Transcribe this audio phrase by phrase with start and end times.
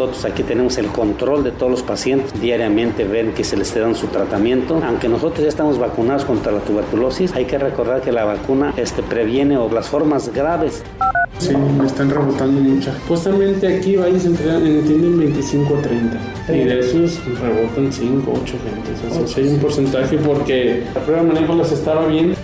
[0.00, 2.32] Nosotros aquí tenemos el control de todos los pacientes.
[2.40, 4.80] Diariamente ven que se les está dando su tratamiento.
[4.82, 9.02] Aunque nosotros ya estamos vacunados contra la tuberculosis, hay que recordar que la vacuna este,
[9.02, 10.82] previene o las formas graves.
[11.36, 12.94] Sí, me están rebotando muchas.
[13.06, 16.18] Justamente aquí vais entienden 25 o 30.
[16.48, 19.20] Y de esos rebotan 5, 8 gentes.
[19.20, 22.34] O sea, hay un porcentaje porque la prueba de manejo las estaba bien.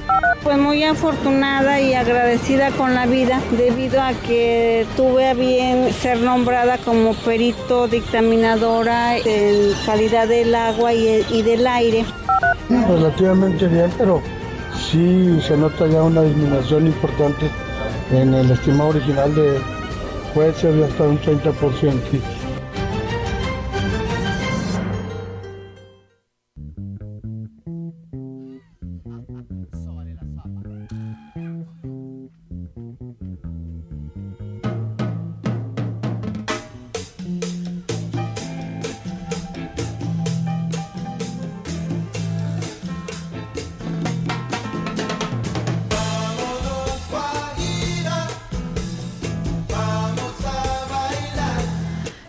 [0.47, 6.21] Pues muy afortunada y agradecida con la vida debido a que tuve a bien ser
[6.21, 12.05] nombrada como perito dictaminadora en calidad del agua y, del aire.
[12.69, 14.23] Relativamente bien, pero
[14.89, 17.51] sí se nota ya una disminución importante
[18.13, 19.59] en el estimado original de
[20.33, 22.36] puede ser hasta un 30%.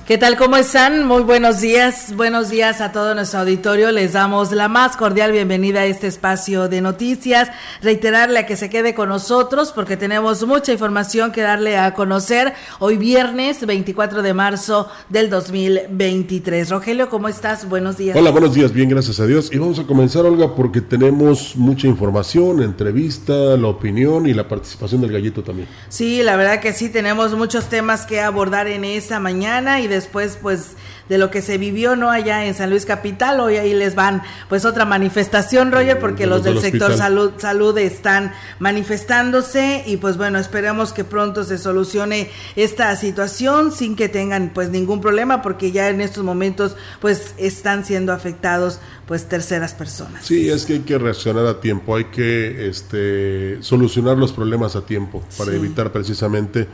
[0.07, 0.37] ¿Qué tal?
[0.37, 1.05] ¿Cómo están?
[1.05, 2.15] Muy buenos días.
[2.15, 3.91] Buenos días a todo nuestro auditorio.
[3.91, 7.49] Les damos la más cordial bienvenida a este espacio de noticias.
[7.81, 12.53] Reiterarle a que se quede con nosotros porque tenemos mucha información que darle a conocer
[12.79, 16.69] hoy viernes 24 de marzo del 2023.
[16.69, 17.67] Rogelio, ¿cómo estás?
[17.67, 18.15] Buenos días.
[18.15, 18.71] Hola, buenos días.
[18.71, 19.49] Bien, gracias a Dios.
[19.51, 25.01] Y vamos a comenzar, Olga, porque tenemos mucha información, entrevista, la opinión y la participación
[25.01, 25.67] del gallito también.
[25.89, 29.96] Sí, la verdad que sí, tenemos muchos temas que abordar en esta mañana y de
[29.97, 30.75] después pues
[31.09, 34.21] de lo que se vivió no allá en San Luis Capital, hoy ahí les van
[34.49, 40.39] pues otra manifestación, Roger, porque los, del sector salud, salud están manifestándose y pues bueno,
[40.39, 45.89] esperemos que pronto se solucione esta situación sin que tengan pues ningún problema, porque ya
[45.89, 50.25] en estos momentos pues están siendo afectados pues terceras personas.
[50.25, 54.85] Sí, es que hay que reaccionar a tiempo, hay que este solucionar los problemas a
[54.85, 56.67] tiempo para evitar precisamente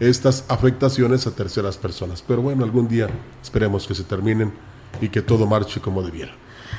[0.00, 2.22] estas afectaciones a terceras personas.
[2.26, 3.08] Pero bueno, algún día
[3.42, 4.52] esperemos que se terminen
[5.00, 6.32] y que todo marche como debiera.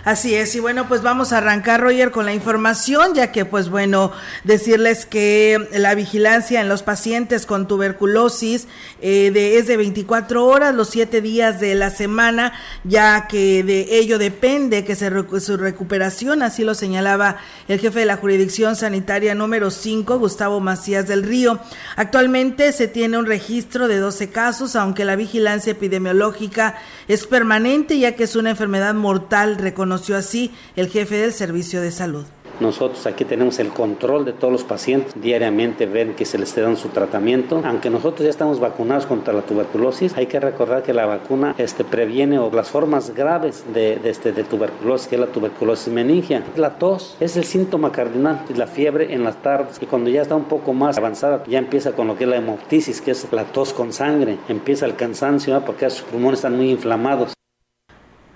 [0.06, 3.70] Así es, y bueno, pues vamos a arrancar, Roger, con la información, ya que, pues
[3.70, 4.12] bueno,
[4.46, 8.68] decirles que la vigilancia en los pacientes con tuberculosis
[9.02, 13.88] eh, de, es de 24 horas, los 7 días de la semana, ya que de
[13.98, 15.09] ello depende que se,
[15.42, 21.08] su recuperación, así lo señalaba el jefe de la jurisdicción sanitaria número 5, Gustavo Macías
[21.08, 21.59] del Río.
[21.96, 26.78] Actualmente se tiene un registro de 12 casos, aunque la vigilancia epidemiológica
[27.09, 31.81] es permanente, ya que es una enfermedad mortal reconocida conoció así el jefe del servicio
[31.81, 32.25] de salud.
[32.59, 35.14] Nosotros aquí tenemos el control de todos los pacientes.
[35.20, 37.62] Diariamente ven que se les está dando su tratamiento.
[37.64, 41.84] Aunque nosotros ya estamos vacunados contra la tuberculosis, hay que recordar que la vacuna este,
[41.84, 46.44] previene o las formas graves de, este, de tuberculosis, que es la tuberculosis meningia.
[46.56, 49.78] La tos es el síntoma cardinal, la fiebre en las tardes.
[49.81, 52.38] Y cuando ya está un poco más avanzada, ya empieza con lo que es la
[52.38, 54.38] hemoptisis, que es la tos con sangre.
[54.50, 57.39] Empieza el cansancio porque sus pulmones están muy inflamados.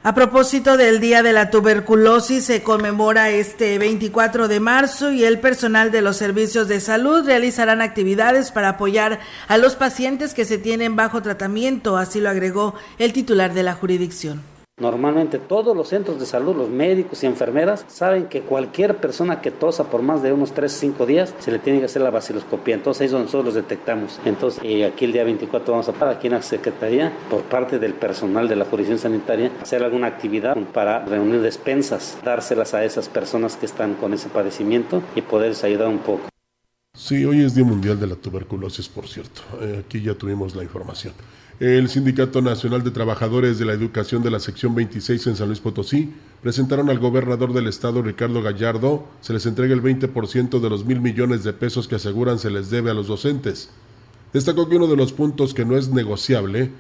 [0.06, 5.40] A propósito del Día de la Tuberculosis, se conmemora este 24 de marzo y el
[5.40, 10.58] personal de los servicios de salud realizarán actividades para apoyar a los pacientes que se
[10.58, 14.53] tienen bajo tratamiento, así lo agregó el titular de la jurisdicción.
[14.80, 19.52] Normalmente todos los centros de salud, los médicos y enfermeras saben que cualquier persona que
[19.52, 22.10] tosa por más de unos 3 o 5 días se le tiene que hacer la
[22.10, 22.74] vaciloscopia.
[22.74, 24.20] Entonces ahí es donde nosotros los detectamos.
[24.26, 27.78] Entonces eh, aquí el día 24 vamos a parar aquí en la Secretaría por parte
[27.78, 33.10] del personal de la jurisdicción sanitaria hacer alguna actividad para reunir despensas, dárselas a esas
[33.10, 36.30] personas que están con ese padecimiento y poderles ayudar un poco.
[36.96, 39.44] Sí, hoy es Día Mundial de la Tuberculosis, por cierto.
[39.62, 41.14] Eh, aquí ya tuvimos la información.
[41.60, 45.60] El Sindicato Nacional de Trabajadores de la Educación de la sección 26 en San Luis
[45.60, 46.12] Potosí
[46.42, 51.00] presentaron al gobernador del estado, Ricardo Gallardo, se les entrega el 20% de los mil
[51.00, 53.70] millones de pesos que aseguran se les debe a los docentes.
[54.34, 56.72] Destacó que uno de los puntos que no es negociable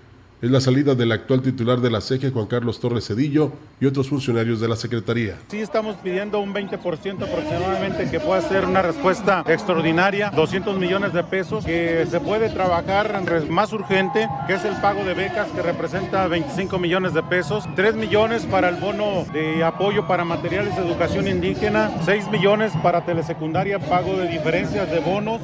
[0.43, 4.09] es la salida del actual titular de la CEGE, Juan Carlos Torres Cedillo, y otros
[4.09, 5.37] funcionarios de la Secretaría.
[5.47, 11.23] Sí, estamos pidiendo un 20% aproximadamente que pueda ser una respuesta extraordinaria, 200 millones de
[11.23, 16.27] pesos, que se puede trabajar más urgente, que es el pago de becas, que representa
[16.27, 21.29] 25 millones de pesos, 3 millones para el bono de apoyo para materiales de educación
[21.29, 25.39] indígena, 6 millones para telesecundaria, pago de diferencias de bonos,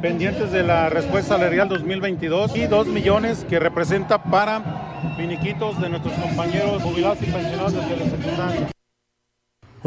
[0.00, 4.37] pendientes de la respuesta salarial 2022 y 2 millones que representa para
[5.16, 8.77] finiquitos de nuestros compañeros jubilados y pensionados de telesecundaria.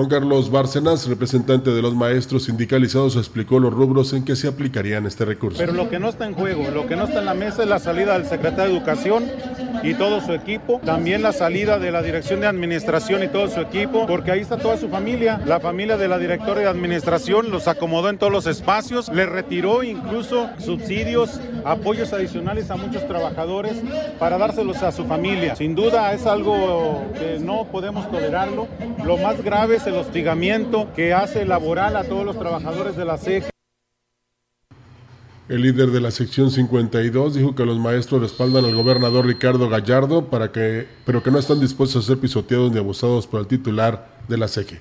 [0.02, 5.06] Juan Carlos Bárcenas, representante de los maestros sindicalizados, explicó los rubros en que se aplicarían
[5.06, 5.60] este recurso.
[5.60, 7.70] Pero lo que no está en juego, lo que no está en la mesa es
[7.70, 9.26] la salida del secretario de Educación
[9.84, 13.60] y todo su equipo, también la salida de la Dirección de Administración y todo su
[13.60, 15.40] equipo, porque ahí está toda su familia.
[15.46, 19.84] La familia de la directora de Administración los acomodó en todos los espacios, le retiró
[19.84, 23.74] incluso subsidios, apoyos adicionales a muchos trabajadores
[24.18, 25.56] para dárselos a su familia.
[25.56, 28.68] Sin duda es algo que no podemos tolerarlo.
[29.04, 33.52] Lo más grave el hostigamiento que hace laboral a todos los trabajadores de la CEG.
[35.50, 40.30] El líder de la sección 52 dijo que los maestros respaldan al gobernador Ricardo Gallardo
[40.30, 44.08] para que, pero que no están dispuestos a ser pisoteados ni abusados por el titular
[44.30, 44.80] de la SEGE.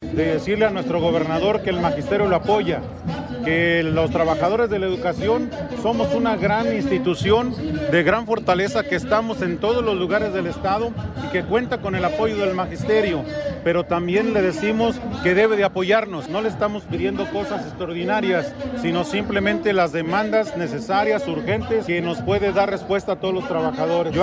[0.00, 2.80] De decirle a nuestro gobernador que el magisterio lo apoya,
[3.44, 5.50] que los trabajadores de la educación
[5.82, 7.54] somos una gran institución
[7.90, 10.92] de gran fortaleza, que estamos en todos los lugares del Estado
[11.26, 13.24] y que cuenta con el apoyo del magisterio
[13.64, 16.28] pero también le decimos que debe de apoyarnos.
[16.28, 22.52] No le estamos pidiendo cosas extraordinarias, sino simplemente las demandas necesarias, urgentes, que nos puede
[22.52, 24.14] dar respuesta a todos los trabajadores.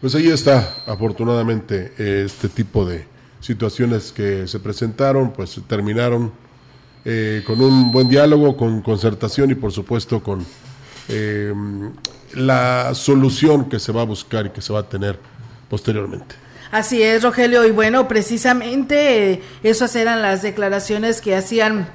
[0.00, 1.92] Pues ahí está, afortunadamente,
[2.24, 3.04] este tipo de
[3.40, 6.32] situaciones que se presentaron, pues terminaron
[7.04, 10.44] eh, con un buen diálogo, con concertación y por supuesto con
[11.08, 11.54] eh,
[12.34, 15.18] la solución que se va a buscar y que se va a tener
[15.68, 16.34] posteriormente.
[16.72, 21.88] Así es, Rogelio, y bueno, precisamente eh, esas eran las declaraciones que hacían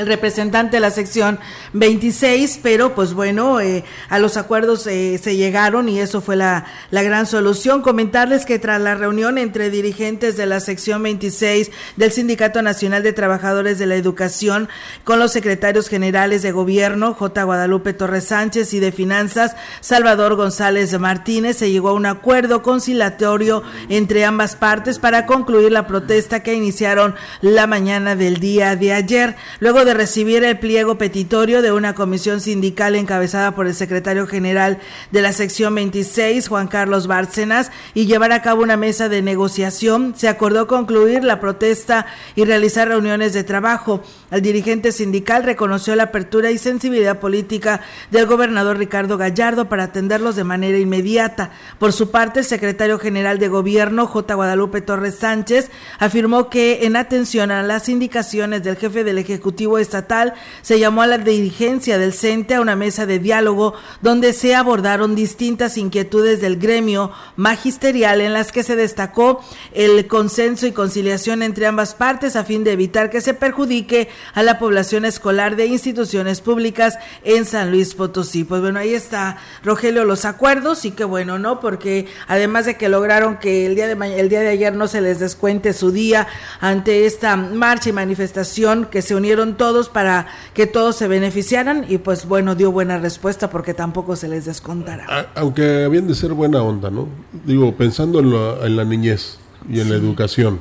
[0.00, 1.38] el representante de la sección
[1.74, 6.64] 26, pero pues bueno, eh, a los acuerdos eh, se llegaron y eso fue la,
[6.90, 7.82] la, gran solución.
[7.82, 13.12] Comentarles que tras la reunión entre dirigentes de la sección 26 del Sindicato Nacional de
[13.12, 14.70] Trabajadores de la Educación
[15.04, 17.42] con los secretarios generales de gobierno, J.
[17.42, 23.62] Guadalupe Torres Sánchez y de Finanzas, Salvador González Martínez, se llegó a un acuerdo conciliatorio
[23.90, 29.36] entre ambas partes para concluir la protesta que iniciaron la mañana del día de ayer.
[29.58, 34.78] Luego de recibir el pliego petitorio de una comisión sindical encabezada por el secretario general
[35.10, 40.14] de la sección 26, Juan Carlos Bárcenas, y llevar a cabo una mesa de negociación,
[40.16, 42.06] se acordó concluir la protesta
[42.36, 44.02] y realizar reuniones de trabajo.
[44.30, 50.36] El dirigente sindical reconoció la apertura y sensibilidad política del gobernador Ricardo Gallardo para atenderlos
[50.36, 51.50] de manera inmediata.
[51.78, 54.34] Por su parte, el secretario general de gobierno, J.
[54.34, 60.34] Guadalupe Torres Sánchez, afirmó que en atención a las indicaciones del jefe del Ejecutivo Estatal,
[60.62, 65.14] se llamó a la dirigencia del CENTE a una mesa de diálogo donde se abordaron
[65.14, 69.40] distintas inquietudes del gremio magisterial en las que se destacó
[69.72, 74.42] el consenso y conciliación entre ambas partes a fin de evitar que se perjudique a
[74.42, 78.44] la población escolar de instituciones públicas en San Luis Potosí.
[78.44, 81.60] Pues bueno, ahí está, Rogelio, los acuerdos y qué bueno, ¿no?
[81.60, 85.00] Porque además de que lograron que el día de, el día de ayer no se
[85.00, 86.26] les descuente su día
[86.60, 91.98] ante esta marcha y manifestación que se unieron todos para que todos se beneficiaran y
[91.98, 95.28] pues bueno, dio buena respuesta porque tampoco se les descontará.
[95.34, 97.08] Aunque habían de ser buena onda, ¿no?
[97.44, 99.38] Digo, pensando en, la niñez
[99.68, 100.60] y en la educación,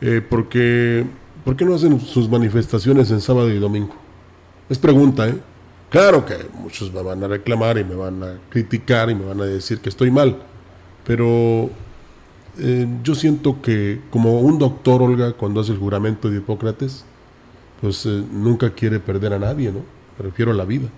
[0.00, 1.06] eh, porque
[1.44, 3.94] ¿por qué no hacen sus manifestaciones en sábado y domingo?
[4.68, 5.38] Es pregunta, ¿eh?
[5.88, 9.42] Claro que muchos me van a reclamar y me van a criticar y me van
[9.42, 10.38] a decir que estoy mal,
[11.06, 11.70] pero
[12.58, 17.04] eh, yo siento que como un doctor, Olga, cuando hace el juramento de Hipócrates,
[17.84, 19.80] pues eh, nunca quiere perder a nadie, ¿no?
[20.16, 20.88] Me refiero a la vida.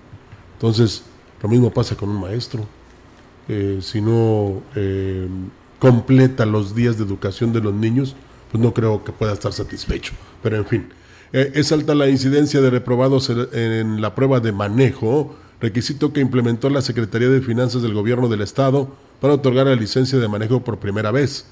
[0.52, 1.02] Entonces,
[1.42, 2.64] lo mismo pasa con un maestro.
[3.48, 5.26] Eh, si no eh,
[5.80, 8.14] completa los días de educación de los niños,
[8.52, 10.12] pues no creo que pueda estar satisfecho.
[10.44, 10.88] Pero en fin,
[11.32, 16.82] es alta la incidencia de reprobados en la prueba de manejo, requisito que implementó la
[16.82, 21.10] Secretaría de Finanzas del Gobierno del Estado para otorgar la licencia de manejo por primera
[21.10, 21.46] vez.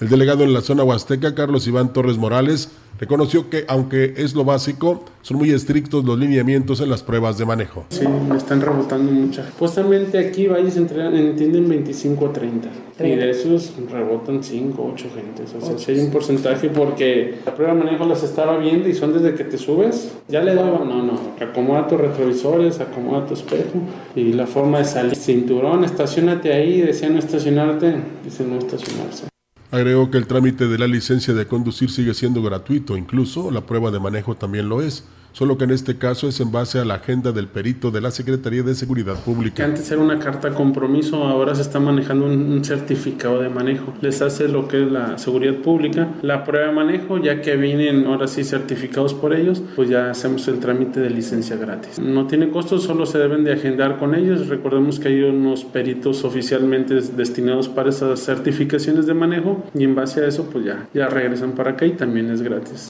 [0.00, 4.44] El delegado en la zona huasteca, Carlos Iván Torres Morales, reconoció que, aunque es lo
[4.44, 7.84] básico, son muy estrictos los lineamientos en las pruebas de manejo.
[7.88, 9.48] Sí, me están rebotando muchas.
[9.48, 12.68] Supuestamente aquí valles entienden 25 a 30.
[13.00, 15.54] Y de esos rebotan 5, 8 gentes.
[15.60, 18.94] O sea, si hay un porcentaje porque la prueba de manejo las estaba viendo y
[18.94, 20.12] son desde que te subes.
[20.28, 23.80] Ya le daba, no, no, acomoda tus retrovisores, acomoda tu espejo
[24.14, 25.16] y la forma de salir.
[25.16, 29.28] Cinturón, estacionate ahí, decía no estacionarte, dice no estacionarse.
[29.70, 33.90] Agregó que el trámite de la licencia de conducir sigue siendo gratuito, incluso la prueba
[33.90, 35.04] de manejo también lo es,
[35.38, 38.10] solo que en este caso es en base a la agenda del perito de la
[38.10, 39.54] Secretaría de Seguridad Pública.
[39.54, 43.94] Que antes era una carta compromiso, ahora se está manejando un, certificado de manejo.
[44.00, 48.06] Les hace lo que es la seguridad pública, la prueba de manejo, ya que vienen
[48.06, 52.00] ahora sí certificados por ellos, pues ya hacemos el trámite de licencia gratis.
[52.00, 54.48] No tiene costo, solo se deben de agendar con ellos.
[54.48, 60.20] Recordemos que hay unos peritos oficialmente destinados para esas certificaciones de manejo y en base
[60.20, 62.88] a eso pues ya, ya regresan para acá y también es gratis.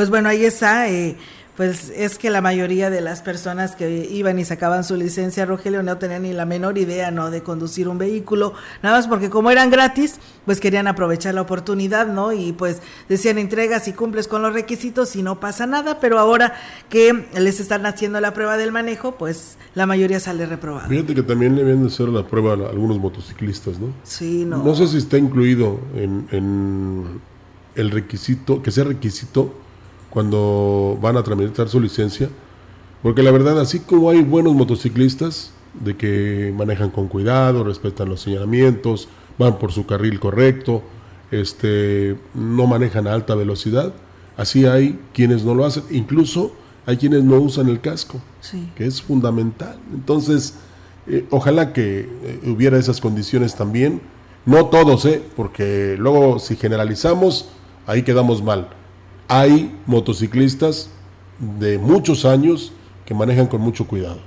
[0.00, 0.88] Pues bueno, ahí está.
[0.88, 1.14] Eh,
[1.58, 5.82] pues es que la mayoría de las personas que iban y sacaban su licencia, Rogelio,
[5.82, 7.30] no tenían ni la menor idea, ¿no?
[7.30, 10.14] De conducir un vehículo, nada más porque como eran gratis,
[10.46, 12.32] pues querían aprovechar la oportunidad, ¿no?
[12.32, 12.80] Y pues
[13.10, 16.54] decían entregas y cumples con los requisitos y no pasa nada, pero ahora
[16.88, 20.88] que les están haciendo la prueba del manejo, pues la mayoría sale reprobada.
[20.88, 23.88] Fíjate que también le vienen a hacer la prueba a algunos motociclistas, ¿no?
[24.04, 24.64] Sí, no.
[24.64, 27.20] No sé si está incluido en, en
[27.74, 29.59] el requisito, que sea requisito
[30.10, 32.28] cuando van a tramitar su licencia,
[33.02, 35.52] porque la verdad, así como hay buenos motociclistas,
[35.82, 40.82] de que manejan con cuidado, respetan los señalamientos, van por su carril correcto,
[41.30, 43.94] este, no manejan a alta velocidad,
[44.36, 46.52] así hay quienes no lo hacen, incluso
[46.86, 48.20] hay quienes no usan el casco,
[48.74, 49.78] que es fundamental.
[49.94, 50.54] Entonces,
[51.06, 54.00] eh, ojalá que eh, hubiera esas condiciones también,
[54.44, 55.22] no todos, ¿eh?
[55.36, 57.48] porque luego si generalizamos,
[57.86, 58.70] ahí quedamos mal
[59.30, 60.90] hay motociclistas
[61.38, 62.72] de muchos años
[63.06, 64.18] que manejan con mucho cuidado.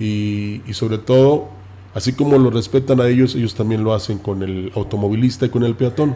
[0.00, 1.50] Y, sobre todo,
[1.94, 5.64] así como lo respetan a ellos, ellos también lo hacen con el automovilista y con
[5.64, 6.14] el peatón.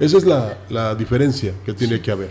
[0.00, 2.30] Esa es la, diferencia que tiene que haber.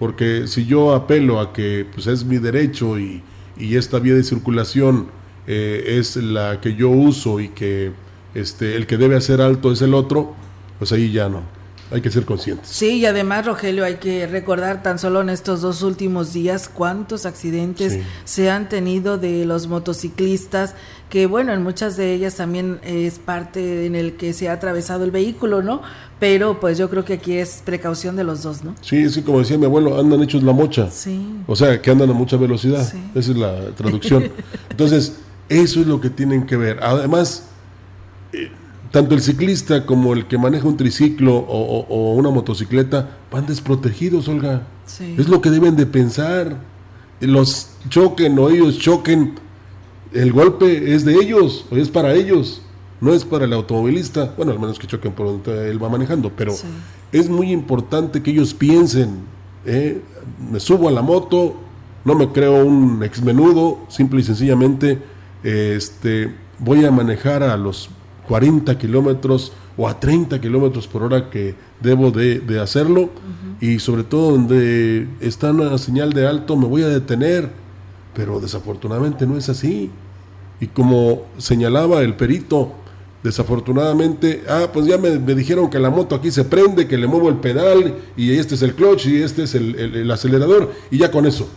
[0.00, 3.22] Porque si yo apelo a que pues, es mi derecho y,
[3.56, 5.06] esta vía de circulación
[5.46, 7.92] eh, es la que yo uso y que
[8.34, 10.34] este, el que debe hacer alto es el otro,
[10.80, 11.61] pues ahí ya no
[11.92, 12.68] hay que ser conscientes.
[12.68, 17.26] Sí, y además, Rogelio, hay que recordar tan solo en estos dos últimos días cuántos
[17.26, 20.74] accidentes se han tenido de los motociclistas,
[21.10, 25.04] que bueno, en muchas de ellas también es parte en el que se ha atravesado
[25.04, 25.82] el vehículo, ¿no?
[26.18, 28.74] Pero pues yo creo que aquí es precaución de los dos, ¿no?
[28.80, 30.88] Sí, sí, como decía mi abuelo, andan hechos la mocha.
[30.90, 31.20] Sí.
[31.46, 32.80] O sea, que andan a mucha velocidad.
[33.14, 34.30] Esa es la traducción.
[34.70, 35.18] Entonces,
[35.48, 36.78] eso es lo que tienen que ver.
[36.82, 37.44] Además,
[38.32, 38.50] eh,
[38.92, 44.66] tanto el ciclista como el que maneja un triciclo o, una motocicleta van desprotegidos, Olga.
[45.00, 46.58] Es lo que deben de pensar.
[47.20, 49.34] Los choquen o ellos choquen,
[50.12, 52.62] el golpe es de ellos, o es para ellos,
[53.00, 54.34] no es para el automovilista.
[54.36, 56.52] Bueno, al menos que choquen por donde él va manejando, pero
[57.12, 59.20] es muy importante que ellos piensen.
[59.64, 60.02] ¿eh?
[60.50, 61.54] Me subo a la moto,
[62.04, 64.98] no me creo un exmenudo, simple y sencillamente
[65.42, 67.88] este, voy a manejar a los
[68.28, 73.10] 40 kilómetros o a 30 kilómetros por hora que debo de, hacerlo
[73.60, 77.50] y sobre todo donde está una señal de alto me voy a detener,
[78.14, 79.90] pero desafortunadamente no es así.
[80.60, 82.72] Y como señalaba el perito,
[83.22, 87.28] desafortunadamente, ah, pues ya me, dijeron que la moto aquí se prende, que le muevo
[87.28, 91.10] el pedal y este es el clutch y este es el, el acelerador y ya
[91.10, 91.48] con eso.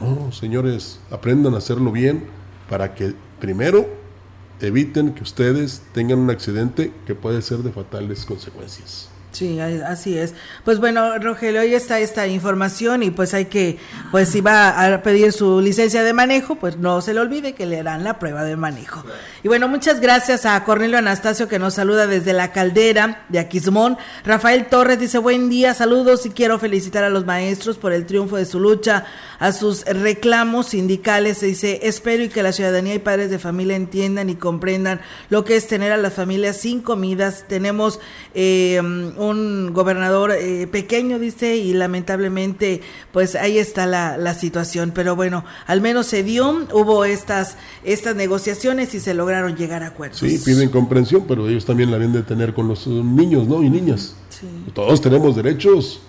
[0.00, 2.24] No, señores, aprendan a hacerlo bien
[2.68, 4.03] para que primero
[4.60, 9.08] eviten que ustedes tengan un accidente que puede ser de fatales consecuencias.
[9.34, 10.32] Sí, así es.
[10.64, 13.78] Pues bueno, Rogelio, ahí está esta información y pues hay que,
[14.12, 17.66] pues si va a pedir su licencia de manejo, pues no se le olvide que
[17.66, 19.04] le harán la prueba de manejo.
[19.42, 23.98] Y bueno, muchas gracias a Cornelio Anastasio que nos saluda desde la caldera de Aquismón.
[24.24, 28.36] Rafael Torres dice, buen día, saludos y quiero felicitar a los maestros por el triunfo
[28.36, 29.04] de su lucha,
[29.40, 31.38] a sus reclamos sindicales.
[31.38, 35.44] Se dice, espero y que la ciudadanía y padres de familia entiendan y comprendan lo
[35.44, 37.46] que es tener a las familias sin comidas.
[37.48, 37.98] Tenemos...
[38.32, 38.80] Eh,
[39.28, 42.80] un gobernador eh, pequeño, dice, y lamentablemente,
[43.12, 44.92] pues ahí está la, la, situación.
[44.94, 49.88] Pero bueno, al menos se dio, hubo estas, estas negociaciones y se lograron llegar a
[49.88, 50.18] acuerdos.
[50.18, 53.62] Sí, piden comprensión, pero ellos también la deben de tener con los niños, ¿no?
[53.62, 54.16] Y niñas.
[54.74, 56.00] Todos tenemos derechos.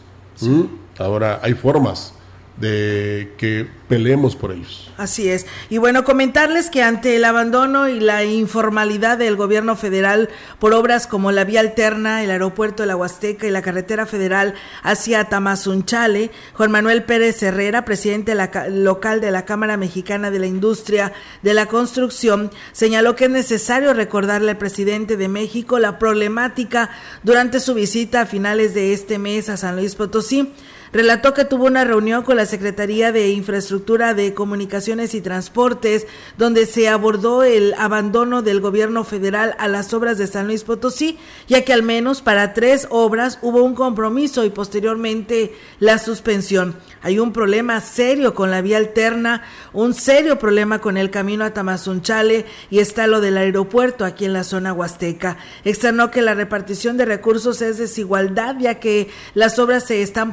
[0.97, 2.14] Ahora, hay formas
[2.57, 4.89] de que peleemos por ellos.
[4.97, 5.45] Así es.
[5.69, 11.05] Y bueno, comentarles que ante el abandono y la informalidad del gobierno federal por obras
[11.05, 16.31] como la vía alterna, el aeropuerto de la Huasteca y la carretera federal hacia Tamazunchale,
[16.53, 18.35] Juan Manuel Pérez Herrera, presidente
[18.69, 23.93] local de la Cámara Mexicana de la Industria de la Construcción, señaló que es necesario
[23.93, 26.89] recordarle al presidente de México la problemática
[27.23, 30.53] durante su visita a finales de este mes a San Luis Potosí
[30.95, 36.65] relató que tuvo una reunión con la Secretaría de Infraestructura de Comunicaciones y Transportes, donde
[36.65, 41.17] se abordó el abandono del gobierno federal a las obras de San Luis Potosí,
[41.49, 46.77] ya que al menos para tres obras hubo un compromiso y posteriormente la suspensión.
[47.01, 51.53] Hay un problema serio con la vía alterna, un serio problema con el camino a
[51.53, 55.35] Tamazunchale y está lo del aeropuerto aquí en la zona huasteca.
[55.65, 60.31] Externó que la repartición de recursos es desigualdad, ya que las obras se están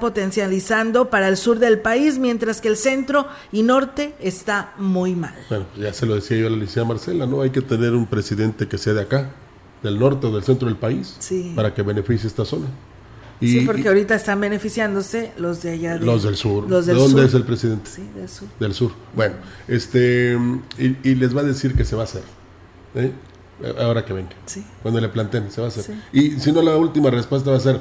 [1.10, 5.34] para el sur del país, mientras que el centro y norte está muy mal.
[5.48, 7.42] Bueno, ya se lo decía yo a la licenciada Marcela, ¿no?
[7.42, 9.30] Hay que tener un presidente que sea de acá,
[9.82, 11.18] del norte o del centro del país,
[11.54, 12.66] para que beneficie esta zona
[13.48, 15.96] sí, porque ahorita están beneficiándose los de allá.
[15.96, 16.66] los del sur.
[16.66, 17.90] ¿De dónde es el presidente?
[17.90, 18.48] Sí, del sur.
[18.58, 18.92] Del sur.
[19.14, 19.34] Bueno,
[19.68, 20.38] este,
[20.78, 22.22] y, les va a decir que se va a hacer.
[22.94, 23.12] ¿eh?
[23.78, 24.32] Ahora que venga.
[24.46, 24.64] Sí.
[24.82, 25.96] Cuando le planteen, se va a hacer.
[26.12, 27.80] Y si no, la última respuesta va a ser,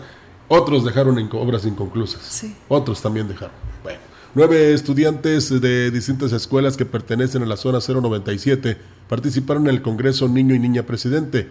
[0.52, 2.22] otros dejaron obras inconclusas.
[2.22, 2.56] Sí.
[2.68, 3.56] Otros también dejaron.
[3.84, 4.00] Bueno.
[4.36, 8.78] Nueve estudiantes de distintas escuelas que pertenecen a la zona 097
[9.10, 11.50] participaron en el Congreso Niño y Niña Presidente.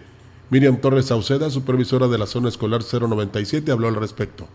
[0.51, 4.49] Miriam Torres Sauceda, supervisora de la zona escolar 097, habló al respecto.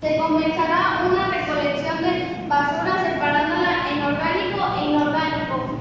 [0.00, 5.78] Se comenzará una recolección de basura separándola en orgánico e inorgánico.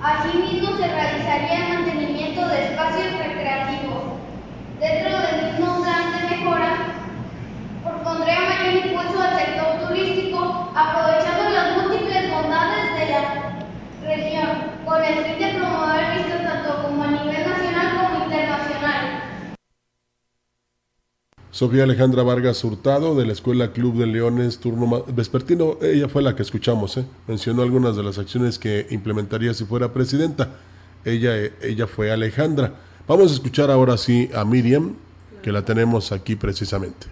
[0.00, 4.04] Asimismo, se realizaría el mantenimiento de espacios recreativos.
[4.80, 6.76] Dentro del mismo plan de mejora,
[7.84, 13.64] propondría mayor impulso al sector turístico, aprovechando las múltiples bondades de la
[14.02, 14.48] región,
[14.84, 17.74] con el fin de promover vistas tanto como a nivel nacional
[21.54, 26.34] Sofía Alejandra Vargas Hurtado de la Escuela Club de Leones Turno Vespertino, ella fue la
[26.34, 27.04] que escuchamos, ¿eh?
[27.28, 30.48] mencionó algunas de las acciones que implementaría si fuera presidenta.
[31.04, 32.72] Ella, ella fue Alejandra.
[33.06, 34.96] Vamos a escuchar ahora sí a Miriam,
[35.44, 37.06] que la tenemos aquí precisamente.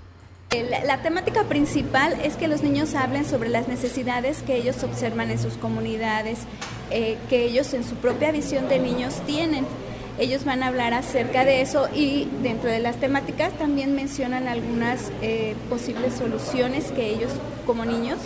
[0.85, 5.39] La, temática principal es que los niños hablen sobre las necesidades que ellos observan en
[5.39, 6.41] sus comunidades,
[6.91, 9.67] eh, que ellos en su propia visión de niños tienen.
[10.19, 15.11] Ellos van a hablar acerca de eso y dentro de las temáticas también mencionan algunas
[15.23, 17.31] eh, posibles soluciones que ellos
[17.67, 18.19] como niños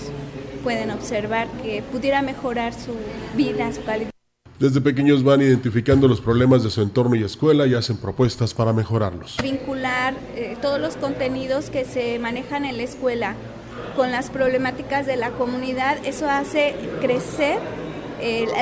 [0.65, 2.97] pueden observar que pudiera mejorar su
[3.37, 4.11] vida, su calidad.
[4.59, 8.73] Desde pequeños van identificando los problemas de su entorno y escuela y hacen propuestas para
[8.73, 9.37] mejorarlos.
[9.43, 13.35] Vincular eh, todos los contenidos que se manejan en la escuela
[13.95, 17.59] con las problemáticas de la comunidad, eso hace crecer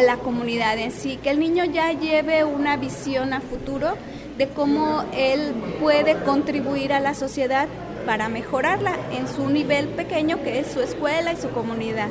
[0.07, 3.95] la comunidad en sí, que el niño ya lleve una visión a futuro
[4.39, 7.69] de cómo él puede contribuir a la sociedad
[8.05, 12.09] para mejorarla en su nivel pequeño que es su escuela y su comunidad.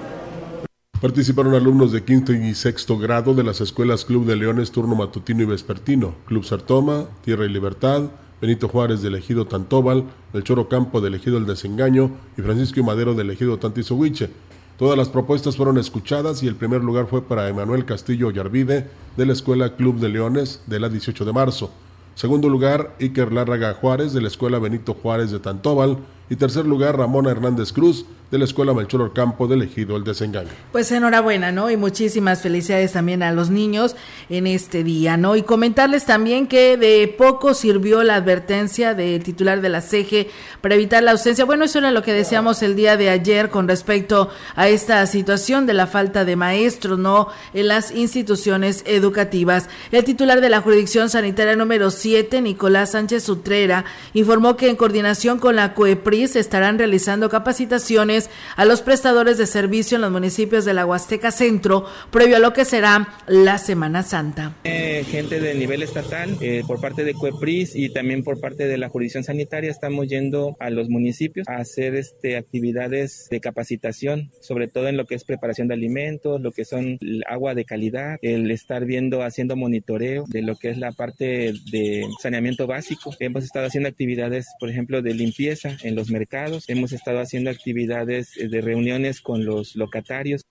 [1.02, 5.44] Participaron alumnos de quinto y sexto grado de las escuelas Club de Leones, Turno Matutino
[5.44, 8.04] y Vespertino, Club Sartoma, Tierra y Libertad,
[8.40, 12.84] Benito Juárez del Ejido Tantóbal, El Choro Campo del Ejido El Desengaño y Francisco y
[12.84, 14.30] Madero del Ejido Tantizohuiche.
[14.78, 19.26] Todas las propuestas fueron escuchadas y el primer lugar fue para Emanuel Castillo Yarvide de
[19.26, 21.72] la Escuela Club de Leones de la 18 de marzo.
[22.16, 25.98] Segundo lugar, Iker Lárraga Juárez de la Escuela Benito Juárez de Tantóbal.
[26.30, 30.50] Y tercer lugar, Ramona Hernández Cruz de la Escuela Melchor Ocampo de Ejido El Desengaño.
[30.72, 31.70] Pues enhorabuena, ¿no?
[31.70, 33.96] Y muchísimas felicidades también a los niños
[34.28, 35.36] en este día, ¿no?
[35.36, 40.74] Y comentarles también que de poco sirvió la advertencia del titular de la CEGE para
[40.74, 41.46] evitar la ausencia.
[41.46, 45.68] Bueno, eso era lo que decíamos el día de ayer con respecto a esta situación
[45.68, 47.28] de la falta de maestros, ¿no?
[47.54, 49.70] En las instituciones educativas.
[49.92, 55.38] El titular de la jurisdicción sanitaria número 7, Nicolás Sánchez Utrera, informó que en coordinación
[55.38, 58.23] con la COEPRIS estarán realizando capacitaciones
[58.56, 62.54] a los prestadores de servicio en los municipios de la Huasteca Centro, previo a lo
[62.54, 64.54] que será la Semana Santa.
[64.64, 68.78] Eh, gente del nivel estatal, eh, por parte de CUEPRIS y también por parte de
[68.78, 74.68] la jurisdicción sanitaria, estamos yendo a los municipios a hacer este, actividades de capacitación, sobre
[74.68, 78.52] todo en lo que es preparación de alimentos, lo que son agua de calidad, el
[78.52, 83.16] estar viendo, haciendo monitoreo de lo que es la parte de saneamiento básico.
[83.20, 88.38] Hemos estado haciendo actividades, por ejemplo, de limpieza en los mercados, hemos estado haciendo actividades
[88.38, 90.46] eh, de reuniones con los locatarios.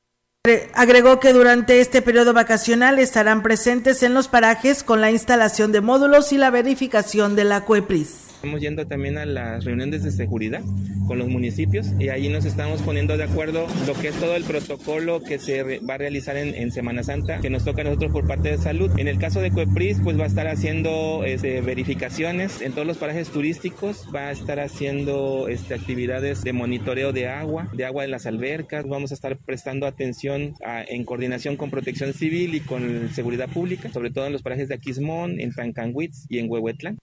[0.75, 5.81] Agregó que durante este periodo vacacional estarán presentes en los parajes con la instalación de
[5.81, 8.32] módulos y la verificación de la CUEPRIS.
[8.43, 10.63] Estamos yendo también a las reuniones de seguridad
[11.07, 14.43] con los municipios y ahí nos estamos poniendo de acuerdo lo que es todo el
[14.43, 18.27] protocolo que se va a realizar en, Semana Santa que nos toca a nosotros por
[18.27, 18.91] parte de salud.
[18.99, 22.99] En el caso de Cuepris, pues va a estar haciendo este, verificaciones en todos los
[22.99, 28.09] parajes turísticos, va a estar haciendo este, actividades de monitoreo de agua, de agua de
[28.09, 30.55] las albercas, vamos a estar prestando atención
[30.89, 34.75] en coordinación con Protección Civil y con Seguridad Pública, sobre todo en los parajes de
[34.75, 36.99] Aquismón, en Tancanwitz y en Huehuetlán.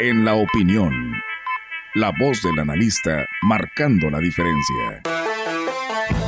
[0.00, 0.92] En la opinión,
[1.94, 5.02] la voz del analista marcando la diferencia.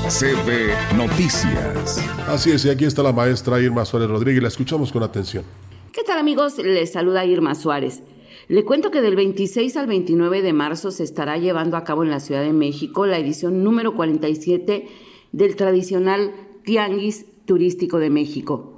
[0.09, 1.99] CB Noticias.
[2.29, 5.43] Así es, y aquí está la maestra Irma Suárez Rodríguez, la escuchamos con atención.
[5.91, 6.59] ¿Qué tal amigos?
[6.59, 8.05] Les saluda Irma Suárez.
[8.47, 12.11] Le cuento que del 26 al 29 de marzo se estará llevando a cabo en
[12.11, 14.87] la Ciudad de México la edición número 47
[15.33, 18.76] del tradicional Tianguis Turístico de México.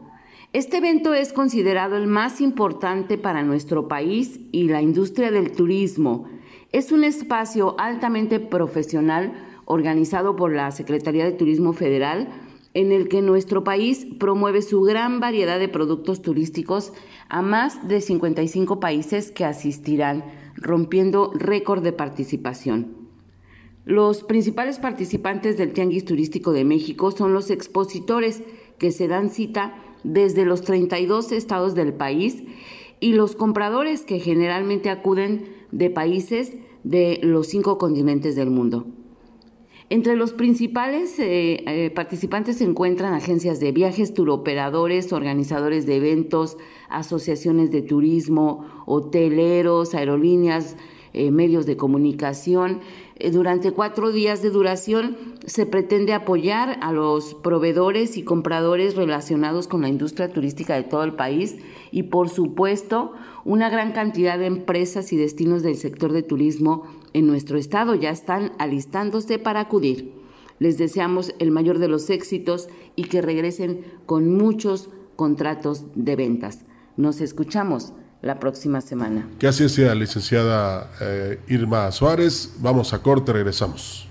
[0.55, 6.27] Este evento es considerado el más importante para nuestro país y la industria del turismo.
[6.73, 9.35] Es un espacio altamente profesional
[9.67, 12.29] organizado por la Secretaría de Turismo Federal
[12.73, 16.95] en el que nuestro país promueve su gran variedad de productos turísticos
[17.29, 22.97] a más de 55 países que asistirán, rompiendo récord de participación.
[23.85, 28.43] Los principales participantes del Tianguis Turístico de México son los expositores
[28.79, 32.43] que se dan cita desde los 32 estados del país
[33.01, 38.87] y los compradores que generalmente acuden de países de los cinco continentes del mundo.
[39.91, 46.59] Entre los principales eh, eh, participantes se encuentran agencias de viajes, turoperadores, organizadores de eventos,
[46.91, 50.77] asociaciones de turismo, hoteleros, aerolíneas,
[51.19, 52.79] eh, medios de comunicación.
[53.17, 59.67] Eh, durante cuatro días de duración se pretende apoyar a los proveedores y compradores relacionados
[59.67, 61.57] con la industria turística de todo el país
[61.91, 67.27] y, por supuesto, una gran cantidad de empresas y destinos del sector de turismo en
[67.27, 70.13] nuestro estado ya están alistándose para acudir.
[70.61, 76.65] Les deseamos el mayor de los éxitos y que regresen con muchos contratos de ventas.
[76.97, 79.29] Nos escuchamos la próxima semana.
[79.39, 82.55] Que así sea, licenciada eh, Irma Suárez.
[82.59, 84.07] Vamos a corte, regresamos.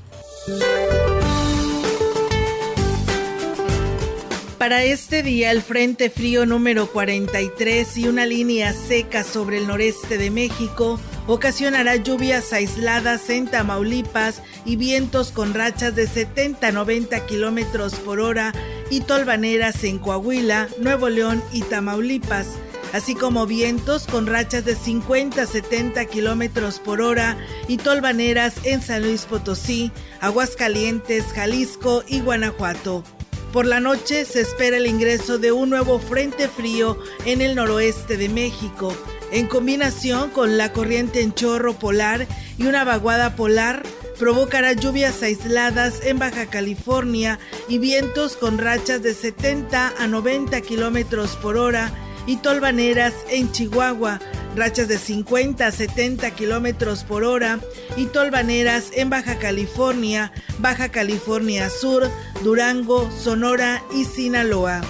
[4.57, 10.17] Para este día, el Frente Frío número 43 y una línea seca sobre el noreste
[10.17, 17.25] de México ocasionará lluvias aisladas en Tamaulipas y vientos con rachas de 70 a 90
[17.27, 18.53] kilómetros por hora
[18.89, 22.57] y tolvaneras en Coahuila, Nuevo León y Tamaulipas
[22.93, 28.81] así como vientos con rachas de 50 a 70 kilómetros por hora y tolvaneras en
[28.81, 33.03] San Luis Potosí, Aguascalientes, Jalisco y Guanajuato.
[33.51, 38.17] Por la noche se espera el ingreso de un nuevo frente frío en el noroeste
[38.17, 38.93] de México,
[39.31, 43.83] en combinación con la corriente en chorro polar y una vaguada polar
[44.19, 51.35] provocará lluvias aisladas en Baja California y vientos con rachas de 70 a 90 kilómetros
[51.37, 51.91] por hora
[52.27, 54.19] y tolvaneras en Chihuahua,
[54.55, 57.59] rachas de 50 a 70 kilómetros por hora
[57.95, 62.07] y tolvaneras en Baja California, Baja California Sur,
[62.43, 64.81] Durango, Sonora y Sinaloa.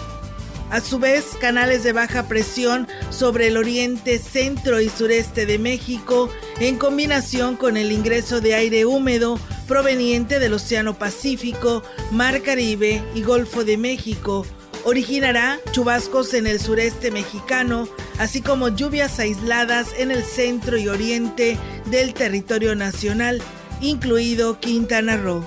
[0.69, 6.30] A su vez, canales de baja presión sobre el oriente, centro y sureste de México,
[6.60, 13.21] en combinación con el ingreso de aire húmedo proveniente del Océano Pacífico, Mar Caribe y
[13.21, 14.45] Golfo de México,
[14.88, 21.58] originará chubascos en el sureste mexicano, así como lluvias aisladas en el centro y oriente
[21.88, 23.41] del territorio nacional,
[23.82, 25.43] incluido Quintana Roo.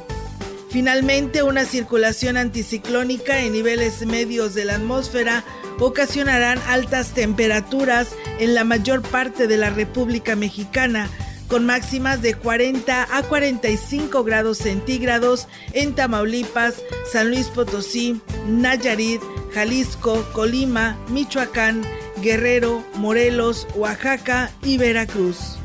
[0.69, 5.43] Finalmente, una circulación anticiclónica en niveles medios de la atmósfera
[5.79, 11.09] ocasionarán altas temperaturas en la mayor parte de la República Mexicana,
[11.51, 16.77] con máximas de 40 a 45 grados centígrados en Tamaulipas,
[17.11, 19.21] San Luis Potosí, Nayarit,
[19.53, 21.83] Jalisco, Colima, Michoacán,
[22.23, 25.59] Guerrero, Morelos, Oaxaca y Veracruz.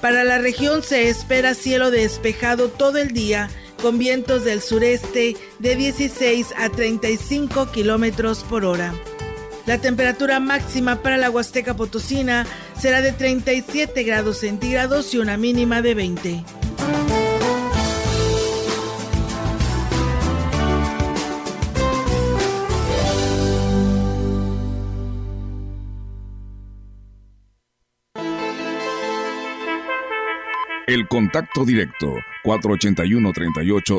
[0.00, 3.50] Para la región se espera cielo despejado todo el día
[3.82, 8.94] con vientos del sureste de 16 a 35 kilómetros por hora.
[9.68, 12.46] La temperatura máxima para la Huasteca Potosina
[12.80, 16.44] será de 37 grados centígrados y una mínima de 20.
[30.86, 33.98] El contacto directo 481 38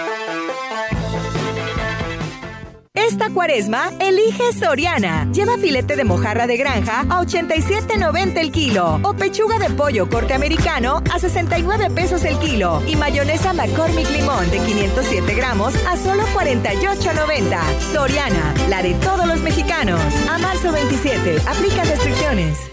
[3.11, 5.29] Esta cuaresma, elige Soriana.
[5.33, 10.33] Lleva filete de mojarra de granja a 87.90 el kilo o pechuga de pollo corte
[10.33, 16.23] americano a 69 pesos el kilo y mayonesa McCormick Limón de 507 gramos a solo
[16.27, 17.59] 48.90.
[17.91, 19.99] Soriana, la de todos los mexicanos.
[20.29, 22.71] A marzo 27, aplica restricciones.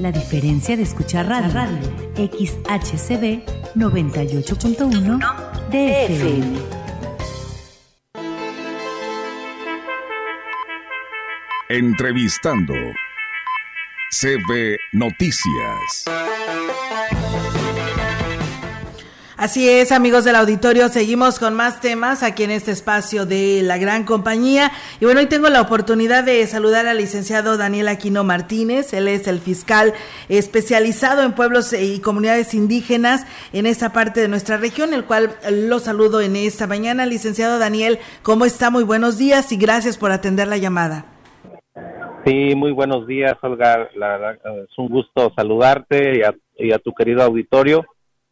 [0.00, 1.78] La diferencia de escuchar radio, radio.
[2.16, 3.44] XHCB
[3.76, 5.18] 98.1
[5.68, 6.58] DFM.
[11.68, 12.72] Entrevistando
[14.10, 16.29] CB Noticias.
[19.40, 23.78] Así es, amigos del auditorio, seguimos con más temas aquí en este espacio de la
[23.78, 24.70] gran compañía.
[25.00, 28.92] Y bueno, hoy tengo la oportunidad de saludar al licenciado Daniel Aquino Martínez.
[28.92, 29.94] Él es el fiscal
[30.28, 35.78] especializado en pueblos y comunidades indígenas en esta parte de nuestra región, el cual lo
[35.78, 37.06] saludo en esta mañana.
[37.06, 38.68] Licenciado Daniel, ¿cómo está?
[38.68, 41.06] Muy buenos días y gracias por atender la llamada.
[42.26, 43.88] Sí, muy buenos días, Olga.
[43.96, 46.20] La, es un gusto saludarte
[46.58, 47.86] y a tu querido auditorio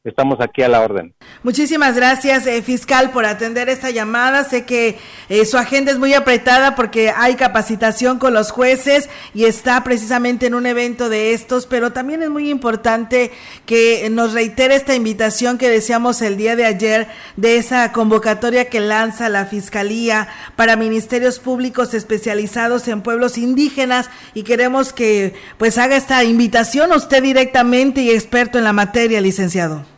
[0.09, 1.15] estamos aquí a la orden.
[1.43, 4.45] Muchísimas gracias, eh, fiscal, por atender esta llamada.
[4.45, 9.45] Sé que eh, su agenda es muy apretada porque hay capacitación con los jueces y
[9.45, 13.31] está precisamente en un evento de estos, pero también es muy importante
[13.67, 18.81] que nos reitere esta invitación que decíamos el día de ayer de esa convocatoria que
[18.81, 25.97] lanza la Fiscalía para ministerios públicos especializados en pueblos indígenas y queremos que pues haga
[25.97, 29.98] esta invitación usted directamente y experto en la materia, licenciado.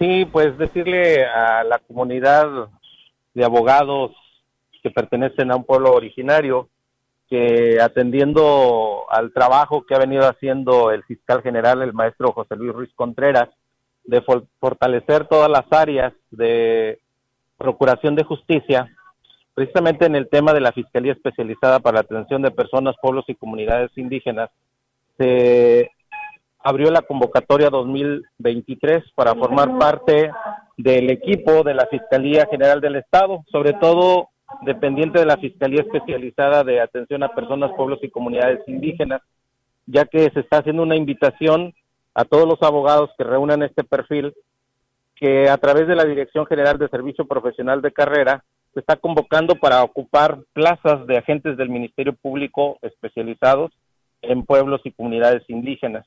[0.00, 2.70] Sí, pues decirle a la comunidad
[3.34, 4.12] de abogados
[4.82, 6.70] que pertenecen a un pueblo originario
[7.28, 12.72] que atendiendo al trabajo que ha venido haciendo el fiscal general, el maestro José Luis
[12.72, 13.50] Ruiz Contreras,
[14.04, 14.22] de
[14.58, 16.98] fortalecer todas las áreas de
[17.58, 18.88] procuración de justicia,
[19.52, 23.34] precisamente en el tema de la Fiscalía Especializada para la Atención de Personas, Pueblos y
[23.34, 24.48] Comunidades Indígenas,
[25.18, 25.90] se
[26.62, 30.30] abrió la convocatoria 2023 para formar parte
[30.76, 34.28] del equipo de la Fiscalía General del Estado, sobre todo
[34.62, 39.22] dependiente de la Fiscalía Especializada de Atención a Personas, Pueblos y Comunidades Indígenas,
[39.86, 41.74] ya que se está haciendo una invitación
[42.14, 44.34] a todos los abogados que reúnan este perfil,
[45.16, 48.44] que a través de la Dirección General de Servicio Profesional de Carrera
[48.74, 53.72] se está convocando para ocupar plazas de agentes del Ministerio Público especializados
[54.22, 56.06] en pueblos y comunidades indígenas.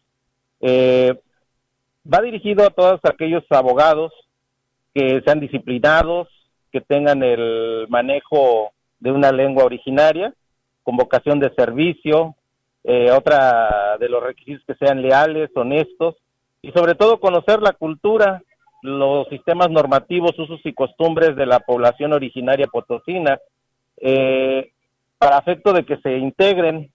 [0.65, 1.19] Eh,
[2.11, 4.13] va dirigido a todos aquellos abogados
[4.93, 6.29] que sean disciplinados,
[6.71, 8.71] que tengan el manejo
[9.01, 10.33] de una lengua originaria,
[10.83, 12.35] con vocación de servicio,
[12.85, 16.15] eh, otra de los requisitos que sean leales, honestos
[16.61, 18.41] y sobre todo conocer la cultura,
[18.81, 23.37] los sistemas normativos, usos y costumbres de la población originaria potosina,
[23.97, 24.71] eh,
[25.17, 26.89] para efecto de que se integren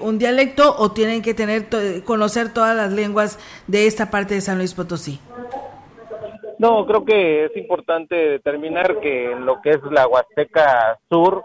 [0.00, 1.64] un dialecto o tienen que tener
[2.04, 5.18] conocer todas las lenguas de esta parte de San Luis Potosí.
[6.60, 11.42] No, creo que es importante determinar que en lo que es la Huasteca Sur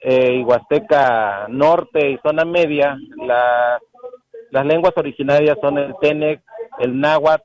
[0.00, 2.96] eh, y Huasteca Norte y zona media,
[4.50, 6.40] las lenguas originarias son el Tenec,
[6.78, 7.44] el Náhuatl,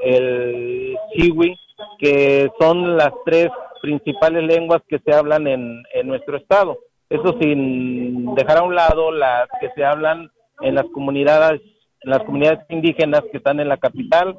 [0.00, 1.58] el Chiwi,
[1.98, 3.48] que son las tres
[3.82, 6.78] principales lenguas que se hablan en, en nuestro estado.
[7.10, 10.30] Eso sin dejar a un lado las que se hablan
[10.60, 11.60] en las comunidades,
[12.00, 14.38] en las comunidades indígenas que están en la capital,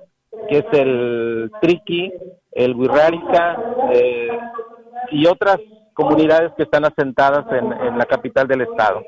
[0.49, 2.11] que es el Triqui,
[2.51, 3.57] el Huirrárica
[3.93, 4.37] eh,
[5.11, 5.59] y otras
[5.93, 9.03] comunidades que están asentadas en, en la capital del estado.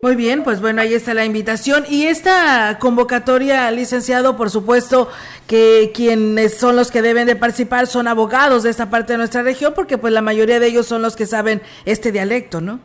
[0.00, 1.84] Muy bien, pues bueno, ahí está la invitación.
[1.88, 5.08] Y esta convocatoria, licenciado, por supuesto
[5.48, 9.42] que quienes son los que deben de participar son abogados de esta parte de nuestra
[9.42, 12.78] región, porque pues la mayoría de ellos son los que saben este dialecto, ¿no?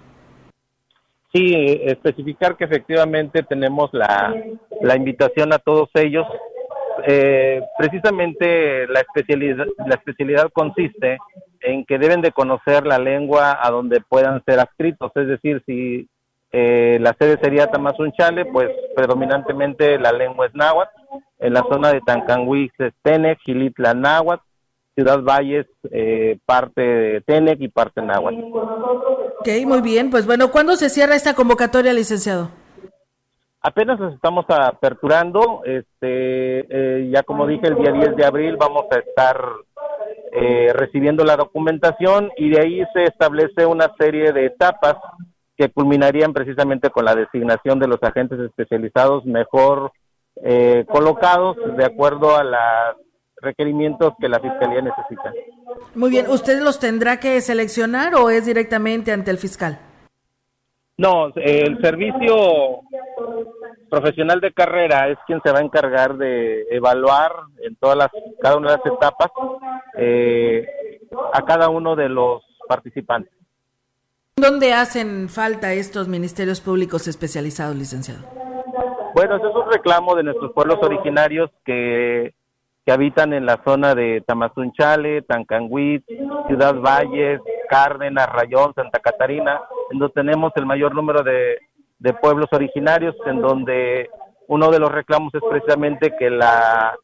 [1.32, 4.34] Sí, especificar que efectivamente tenemos la,
[4.82, 6.26] la invitación a todos ellos
[7.06, 11.18] eh, precisamente la especialidad, la especialidad consiste
[11.62, 16.08] en que deben de conocer la lengua a donde puedan ser adscritos, es decir, si
[16.56, 20.92] eh, la sede sería Tamazunchale, pues predominantemente la lengua es náhuatl,
[21.40, 24.44] en la zona de Tancanhuix es Tenec, Gilitla náhuatl,
[24.94, 28.38] Ciudad Valles eh, parte de Tenec y parte náhuatl.
[29.40, 32.52] Ok, muy bien, pues bueno, ¿cuándo se cierra esta convocatoria, licenciado?
[33.60, 38.86] Apenas nos estamos aperturando, este, eh, ya como dije, el día 10 de abril vamos
[38.92, 39.42] a estar
[40.34, 44.98] eh, recibiendo la documentación y de ahí se establece una serie de etapas
[45.58, 49.92] que culminarían precisamente con la designación de los agentes especializados mejor
[50.44, 52.98] eh, colocados de acuerdo a los
[53.38, 55.32] requerimientos que la Fiscalía necesita.
[55.96, 59.80] Muy bien, ¿usted los tendrá que seleccionar o es directamente ante el fiscal?
[60.98, 62.82] No, el servicio
[63.90, 67.32] profesional de carrera es quien se va a encargar de evaluar
[67.64, 68.10] en todas las,
[68.42, 69.32] cada una de las etapas
[69.98, 70.66] eh,
[71.34, 73.34] a cada uno de los participantes.
[74.36, 78.22] ¿Dónde hacen falta estos ministerios públicos especializados, licenciado?
[79.14, 82.34] Bueno, es un reclamo de nuestros pueblos originarios que,
[82.86, 86.04] que habitan en la zona de Tamazunchale, Tancanguit,
[86.48, 89.62] Ciudad Valles, Cárdenas, Rayón, Santa Catarina,
[89.92, 91.60] en donde tenemos el mayor número de,
[92.22, 94.10] pueblos originarios, en donde
[94.54, 96.96] uno de los reclamos es precisamente que la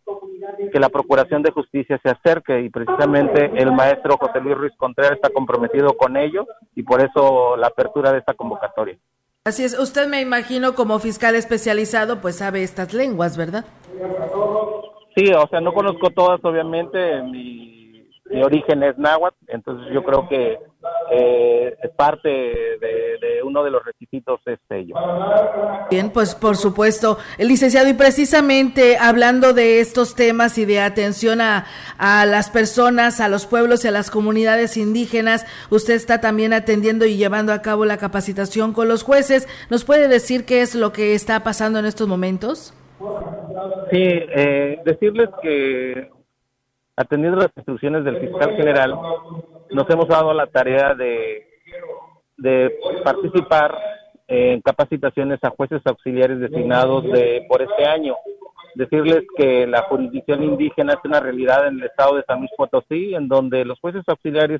[0.71, 5.13] que la Procuración de Justicia se acerque y precisamente el maestro José Luis Ruiz Contreras
[5.13, 6.45] está comprometido con ello
[6.75, 8.97] y por eso la apertura de esta convocatoria.
[9.45, 13.65] Así es, usted me imagino como fiscal especializado pues sabe estas lenguas, ¿verdad?
[15.15, 17.78] Sí, o sea, no conozco todas obviamente, mi
[18.29, 20.57] mi origen es náhuatl, entonces yo creo que
[21.11, 24.95] eh, parte de, uno de los requisitos es ello.
[25.89, 31.41] Bien, pues por supuesto, el licenciado, y precisamente hablando de estos temas y de atención
[31.41, 31.65] a,
[31.97, 37.05] a las personas, a los pueblos y a las comunidades indígenas, usted está también atendiendo
[37.05, 39.47] y llevando a cabo la capacitación con los jueces.
[39.69, 42.73] ¿Nos puede decir qué es lo que está pasando en estos momentos?
[43.91, 46.09] Sí, eh, decirles que
[46.99, 48.93] atendiendo las instrucciones del fiscal general,
[49.71, 51.45] nos hemos dado la tarea de,
[53.05, 53.77] participar
[54.27, 58.15] en capacitaciones a jueces auxiliares designados de, por este año.
[58.75, 63.15] Decirles que la jurisdicción indígena es una realidad en el estado de San Luis Potosí,
[63.15, 64.59] en donde los jueces auxiliares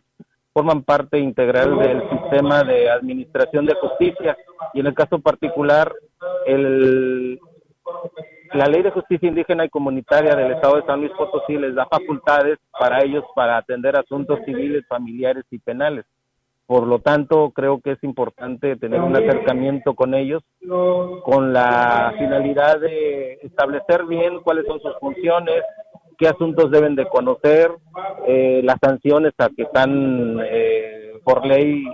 [0.53, 4.37] forman parte integral del sistema de administración de justicia
[4.73, 5.93] y en el caso particular
[6.45, 7.37] el,
[8.53, 11.85] la ley de justicia indígena y comunitaria del Estado de San Luis Potosí les da
[11.85, 16.05] facultades para ellos para atender asuntos civiles, familiares y penales.
[16.65, 20.43] Por lo tanto, creo que es importante tener un acercamiento con ellos
[21.23, 25.63] con la finalidad de establecer bien cuáles son sus funciones,
[26.17, 27.71] qué asuntos deben de conocer,
[28.27, 31.85] eh, las sanciones a que están eh, por ley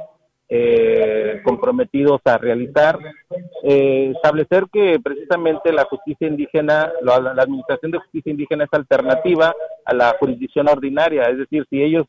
[0.47, 2.99] eh, comprometidos a realizar,
[3.63, 9.93] eh, establecer que precisamente la justicia indígena, la, administración de justicia indígena es alternativa a
[9.93, 12.05] la jurisdicción ordinaria, es decir, si ellos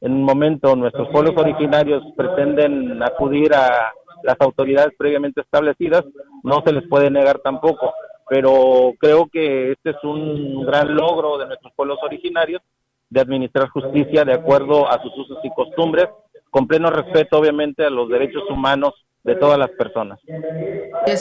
[0.00, 6.04] en un momento nuestros pueblos originarios pretenden acudir a las autoridades previamente establecidas,
[6.42, 7.94] no se les puede negar tampoco.
[8.28, 12.60] Pero creo que este es un gran logro de nuestros pueblos originarios
[13.08, 16.08] de administrar justicia de acuerdo a sus usos y costumbres
[16.50, 18.94] con pleno respeto, obviamente, a los derechos humanos
[19.26, 20.20] de todas las personas.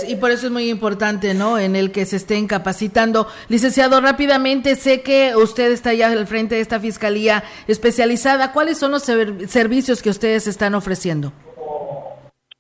[0.08, 1.58] y por eso es muy importante, ¿no?
[1.58, 3.28] En el que se estén capacitando.
[3.50, 8.52] Licenciado, rápidamente, sé que usted está ya al frente de esta fiscalía especializada.
[8.52, 11.34] ¿Cuáles son los servicios que ustedes están ofreciendo?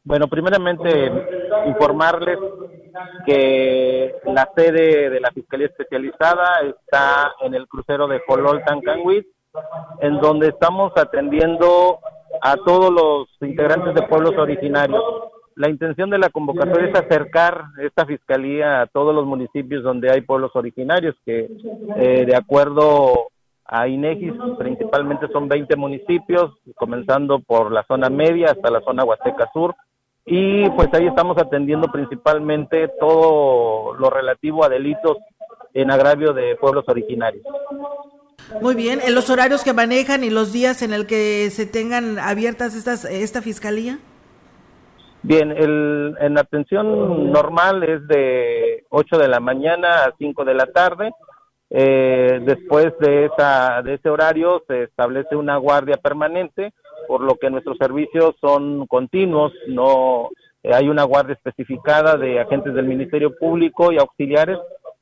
[0.03, 1.11] Bueno, primeramente,
[1.67, 2.39] informarles
[3.25, 9.27] que la sede de la Fiscalía Especializada está en el crucero de Jolol Tancanwitz,
[10.01, 11.99] en donde estamos atendiendo
[12.41, 15.01] a todos los integrantes de pueblos originarios.
[15.55, 20.21] La intención de la convocatoria es acercar esta fiscalía a todos los municipios donde hay
[20.21, 21.49] pueblos originarios, que
[21.95, 23.29] eh, de acuerdo
[23.65, 29.49] a INEGIS principalmente son 20 municipios, comenzando por la zona media hasta la zona Huasteca
[29.53, 29.75] Sur,
[30.25, 35.17] y pues ahí estamos atendiendo principalmente todo lo relativo a delitos
[35.73, 37.45] en agravio de pueblos originarios.
[38.61, 42.19] Muy bien, en los horarios que manejan y los días en el que se tengan
[42.19, 43.99] abiertas estas esta fiscalía.
[45.23, 50.67] Bien, el, en atención normal es de 8 de la mañana a 5 de la
[50.67, 51.11] tarde.
[51.71, 56.73] Eh, después de, esa, de ese horario se establece una guardia permanente,
[57.07, 60.29] por lo que nuestros servicios son continuos, no
[60.61, 64.59] eh, hay una guardia especificada de agentes del Ministerio Público y auxiliares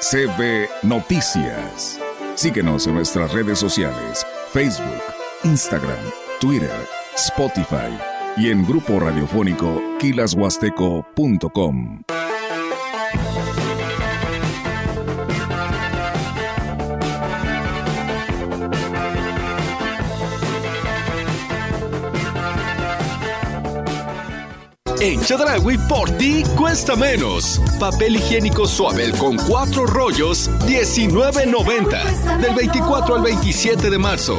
[0.00, 1.98] CB Noticias.
[2.36, 5.02] Síguenos en nuestras redes sociales, Facebook,
[5.44, 5.96] Instagram,
[6.38, 6.86] Twitter,
[7.16, 7.96] Spotify
[8.36, 12.02] y en grupo radiofónico quilashuasteco.com.
[25.00, 27.58] En Chedragui por ti cuesta menos.
[27.78, 32.38] Papel higiénico Suabel con cuatro rollos, 19.90.
[32.38, 34.36] Del 24 al 27 de marzo.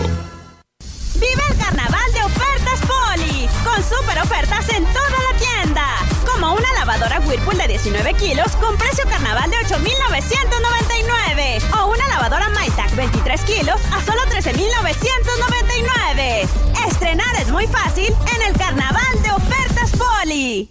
[3.82, 5.88] Con super ofertas en toda la tienda.
[6.32, 11.58] Como una lavadora Whirlpool de 19 kilos con precio carnaval de 8,999.
[11.80, 16.48] O una lavadora MyTac 23 kilos a solo 13,999.
[16.88, 20.70] Estrenar es muy fácil en el carnaval de ofertas Poli.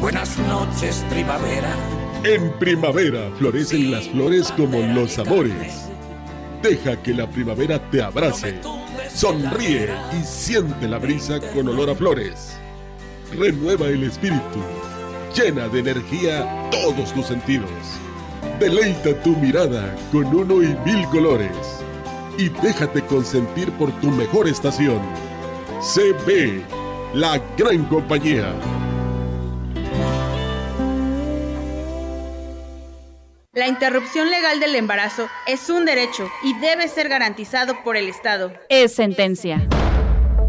[0.00, 1.76] Buenas noches, primavera.
[2.24, 5.90] En primavera florecen las flores como los amores.
[6.62, 8.58] Deja que la primavera te abrace.
[9.16, 12.58] Sonríe y siente la brisa con olor a flores.
[13.32, 14.60] Renueva el espíritu.
[15.34, 17.70] Llena de energía todos tus sentidos.
[18.60, 21.56] Deleita tu mirada con uno y mil colores.
[22.36, 25.00] Y déjate consentir por tu mejor estación.
[25.80, 26.60] CB,
[27.14, 28.52] la gran compañía.
[33.56, 38.52] La interrupción legal del embarazo es un derecho y debe ser garantizado por el Estado.
[38.68, 39.66] Es sentencia.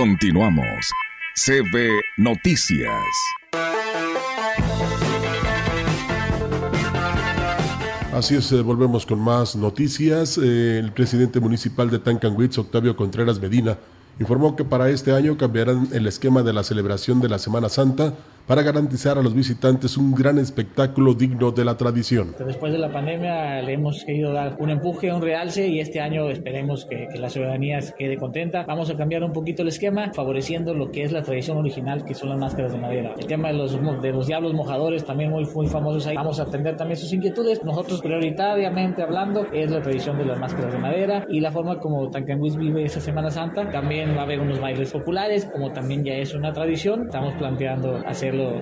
[0.00, 0.90] Continuamos.
[1.34, 2.90] CB Noticias.
[8.10, 10.38] Así es, eh, volvemos con más noticias.
[10.42, 13.76] Eh, el presidente municipal de Tancanwitz, Octavio Contreras Medina,
[14.18, 18.14] informó que para este año cambiarán el esquema de la celebración de la Semana Santa
[18.46, 22.34] para garantizar a los visitantes un gran espectáculo digno de la tradición.
[22.38, 26.28] Después de la pandemia le hemos querido dar un empuje, un realce y este año
[26.30, 28.64] esperemos que, que, la ciudadanía se quede contenta.
[28.66, 32.14] Vamos a cambiar un poquito el esquema, favoreciendo lo que es la tradición original, que
[32.14, 33.14] son las máscaras de madera.
[33.18, 36.16] El tema de los, de los diablos mojadores, también muy, muy famosos ahí.
[36.16, 37.62] Vamos a atender también sus inquietudes.
[37.64, 42.10] Nosotros prioritariamente hablando es la tradición de las máscaras de madera y la forma como
[42.10, 43.70] Tancanguis vive esa Semana Santa.
[43.70, 47.06] También va a haber unos bailes populares, como también ya es una tradición.
[47.06, 48.02] Estamos planteando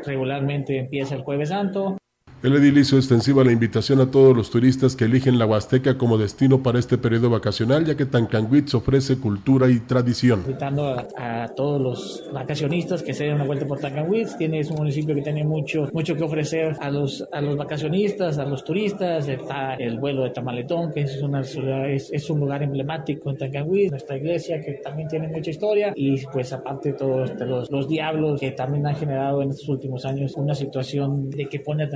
[0.04, 1.96] regularmente empieza el jueves santo.
[2.40, 6.18] El edil hizo extensiva la invitación a todos los turistas que eligen la Huasteca como
[6.18, 10.42] destino para este periodo vacacional, ya que Tancanwitz ofrece cultura y tradición.
[10.46, 14.76] Invitando a, todos los vacacionistas que se den una vuelta por Tancanwitz, tiene es un
[14.76, 19.26] municipio que tiene mucho mucho que ofrecer a los a los vacacionistas, a los turistas.
[19.26, 23.90] Está el vuelo de Tamaletón, que es una es, es un lugar emblemático en Tancanwitz,
[23.90, 28.52] nuestra iglesia que también tiene mucha historia y pues aparte todos los, los diablos que
[28.52, 31.88] también han generado en estos últimos años una situación de que pone a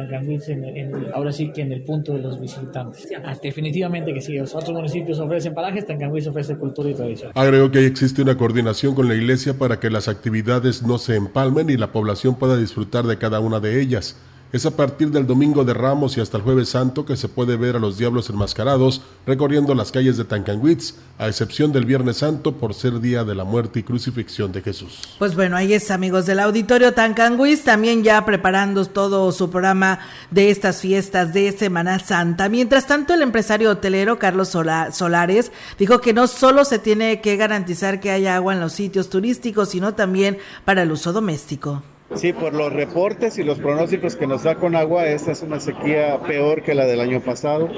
[0.48, 3.08] En, en, ahora sí que en el punto de los visitantes.
[3.24, 7.32] Ah, definitivamente que sí, los otros municipios ofrecen parajes, Tancanguis ofrece cultura y tradición.
[7.34, 11.70] Agregó que existe una coordinación con la iglesia para que las actividades no se empalmen
[11.70, 14.16] y la población pueda disfrutar de cada una de ellas.
[14.52, 17.56] Es a partir del domingo de Ramos y hasta el jueves santo que se puede
[17.56, 22.52] ver a los diablos enmascarados recorriendo las calles de Tancanwitz, a excepción del Viernes Santo
[22.52, 25.16] por ser día de la muerte y crucifixión de Jesús.
[25.18, 30.00] Pues bueno, ahí es amigos del auditorio Tancanwitz, también ya preparando todo su programa
[30.30, 32.50] de estas fiestas de Semana Santa.
[32.50, 37.38] Mientras tanto, el empresario hotelero Carlos Sola Solares dijo que no solo se tiene que
[37.38, 40.36] garantizar que haya agua en los sitios turísticos, sino también
[40.66, 41.82] para el uso doméstico.
[42.14, 45.60] Sí, por los reportes y los pronósticos que nos da con agua, esta es una
[45.60, 47.70] sequía peor que la del año pasado.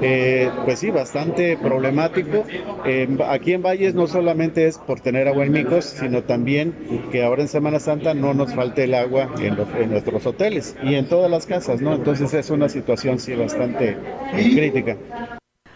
[0.00, 2.44] Eh, pues sí, bastante problemático.
[2.84, 6.74] Eh, aquí en Valles no solamente es por tener agua en micos, sino también
[7.10, 10.76] que ahora en Semana Santa no nos falte el agua en, los, en nuestros hoteles
[10.82, 11.94] y en todas las casas, ¿no?
[11.94, 13.96] Entonces es una situación sí bastante
[14.32, 14.96] crítica.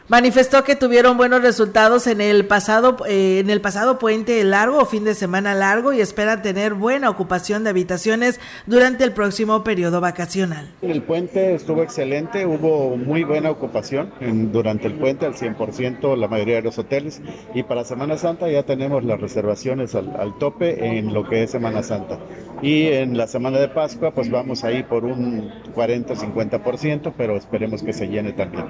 [0.08, 4.86] Manifestó que tuvieron buenos resultados en el pasado eh, en el pasado puente largo o
[4.86, 10.00] fin de semana largo y esperan tener buena ocupación de habitaciones durante el próximo periodo
[10.00, 10.70] vacacional.
[10.80, 14.12] El puente estuvo excelente, hubo muy buena ocupación
[14.52, 17.20] durante el puente al 100% la mayoría de los hoteles
[17.52, 21.50] y para Semana Santa ya tenemos las reservaciones al, al tope en lo que es
[21.50, 22.20] Semana Santa.
[22.62, 27.92] Y en la semana de Pascua pues vamos ahí por un 40-50%, pero esperemos que
[27.92, 28.66] se llene también.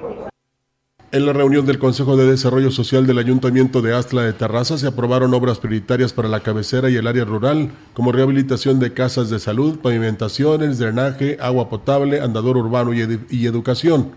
[1.12, 4.88] En la reunión del Consejo de Desarrollo Social del Ayuntamiento de Astla de Terraza se
[4.88, 9.38] aprobaron obras prioritarias para la cabecera y el área rural, como rehabilitación de casas de
[9.38, 14.10] salud, pavimentaciones, drenaje, agua potable, andador urbano y, educación.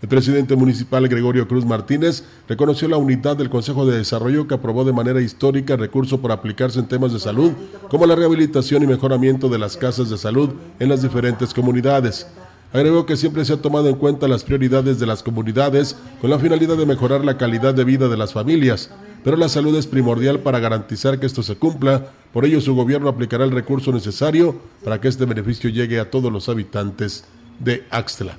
[0.00, 4.84] El presidente municipal Gregorio Cruz Martínez reconoció la unidad del Consejo de Desarrollo que aprobó
[4.84, 7.50] de manera histórica recurso por aplicarse en temas de salud,
[7.90, 12.28] como la rehabilitación y mejoramiento de las casas de salud en las diferentes comunidades.
[12.76, 16.38] Agregó que siempre se ha tomado en cuenta las prioridades de las comunidades con la
[16.38, 18.90] finalidad de mejorar la calidad de vida de las familias,
[19.24, 23.08] pero la salud es primordial para garantizar que esto se cumpla, por ello su gobierno
[23.08, 27.24] aplicará el recurso necesario para que este beneficio llegue a todos los habitantes
[27.60, 28.36] de Axtla.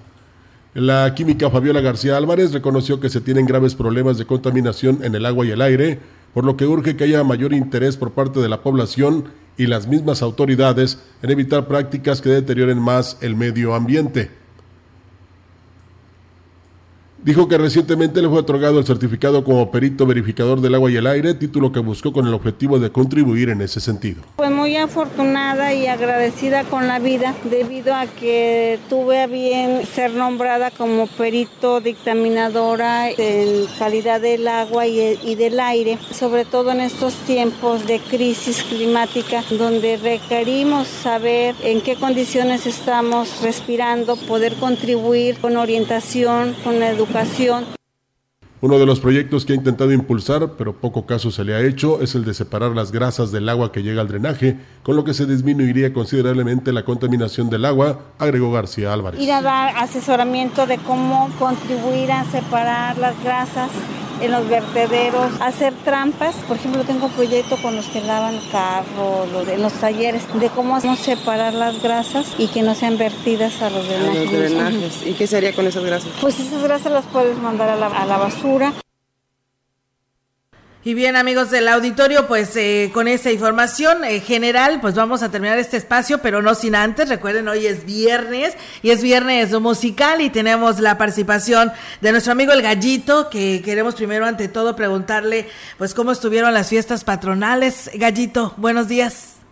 [0.76, 5.26] La química Fabiola García Álvarez reconoció que se tienen graves problemas de contaminación en el
[5.26, 6.00] agua y el aire,
[6.36, 9.24] por lo que urge que haya mayor interés por parte de la población
[9.58, 14.32] y las mismas autoridades en evitar prácticas que deterioren más el medio ambiente.
[17.24, 21.08] Dijo que recientemente le fue otorgado el certificado como perito verificador del agua y el
[21.08, 24.22] aire, título que buscó con el objetivo de contribuir en ese sentido.
[24.38, 30.14] Fue muy afortunada y agradecida con la vida debido a que tuve a bien ser
[30.14, 37.16] nombrada como perito dictaminadora en calidad del agua y del aire, sobre todo en estos
[37.26, 45.58] tiempos de crisis climática donde requerimos saber en qué condiciones estamos respirando, poder contribuir con
[45.58, 47.07] orientación, con educación
[48.60, 52.02] uno de los proyectos que ha intentado impulsar, pero poco caso se le ha hecho,
[52.02, 55.14] es el de separar las grasas del agua que llega al drenaje, con lo que
[55.14, 59.22] se disminuiría considerablemente la contaminación del agua, agregó García Álvarez.
[59.22, 63.70] Ir a dar asesoramiento de cómo contribuir a separar las grasas
[64.22, 66.36] en los vertederos, hacer trampas.
[66.48, 70.80] Por ejemplo, tengo un proyecto con los que lavan carro, en los talleres, de cómo
[70.96, 75.06] separar las grasas y que no sean vertidas a los drenajes.
[75.06, 76.10] ¿Y qué sería con esas grasas?
[76.22, 78.74] Pues esas grasas las puedes mandar a la, a la basura.
[80.88, 85.30] Y bien amigos del auditorio, pues eh, con esa información eh, general, pues vamos a
[85.30, 90.22] terminar este espacio, pero no sin antes, recuerden, hoy es viernes y es viernes musical
[90.22, 95.48] y tenemos la participación de nuestro amigo el Gallito, que queremos primero ante todo preguntarle,
[95.78, 97.92] pues cómo estuvieron las fiestas patronales.
[98.00, 99.46] Gallito, buenos días.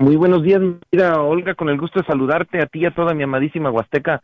[0.00, 3.14] Muy buenos días, mira Olga, con el gusto de saludarte a ti y a toda
[3.14, 4.22] mi amadísima Huasteca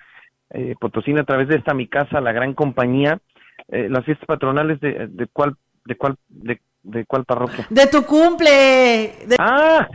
[0.50, 3.20] eh, Potosina a través de esta mi casa, la gran compañía.
[3.68, 5.54] las fiestas patronales de, de cuál
[5.84, 7.66] ¿De cuál, de, de cuál parroquia?
[7.70, 9.12] De tu cumple.
[9.38, 9.86] Ah,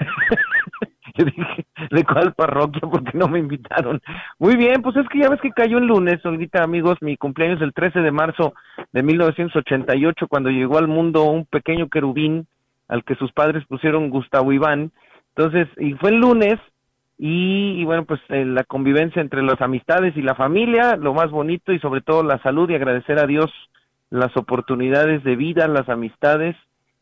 [1.16, 2.82] yo dije, ¿de cuál parroquia?
[2.82, 4.02] Porque no me invitaron.
[4.38, 7.62] Muy bien, pues es que ya ves que cayó el lunes, Olguita, amigos, mi cumpleaños
[7.62, 8.54] el 13 de marzo
[8.92, 12.48] de 1988, cuando llegó al mundo un pequeño querubín
[12.88, 14.92] al que sus padres pusieron Gustavo Iván.
[15.36, 16.60] Entonces, y fue el lunes,
[17.22, 21.74] y, bueno, pues eh, la convivencia entre las amistades y la familia, lo más bonito
[21.74, 23.52] y sobre todo la salud y agradecer a Dios
[24.10, 26.56] las oportunidades de vida, las amistades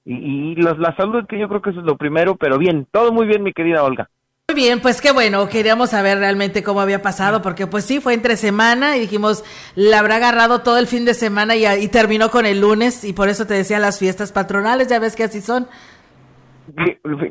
[0.05, 3.28] y, la salud, que yo creo que eso es lo primero, pero bien, todo muy
[3.28, 4.10] bien, mi querida Olga.
[4.49, 8.14] Muy bien, pues qué bueno, queríamos saber realmente cómo había pasado, porque pues sí, fue
[8.14, 9.43] entre semana y dijimos,
[9.76, 13.12] la habrá agarrado todo el fin de semana y, y terminó con el lunes y
[13.12, 15.68] por eso te decía las fiestas patronales, ya ves que así son.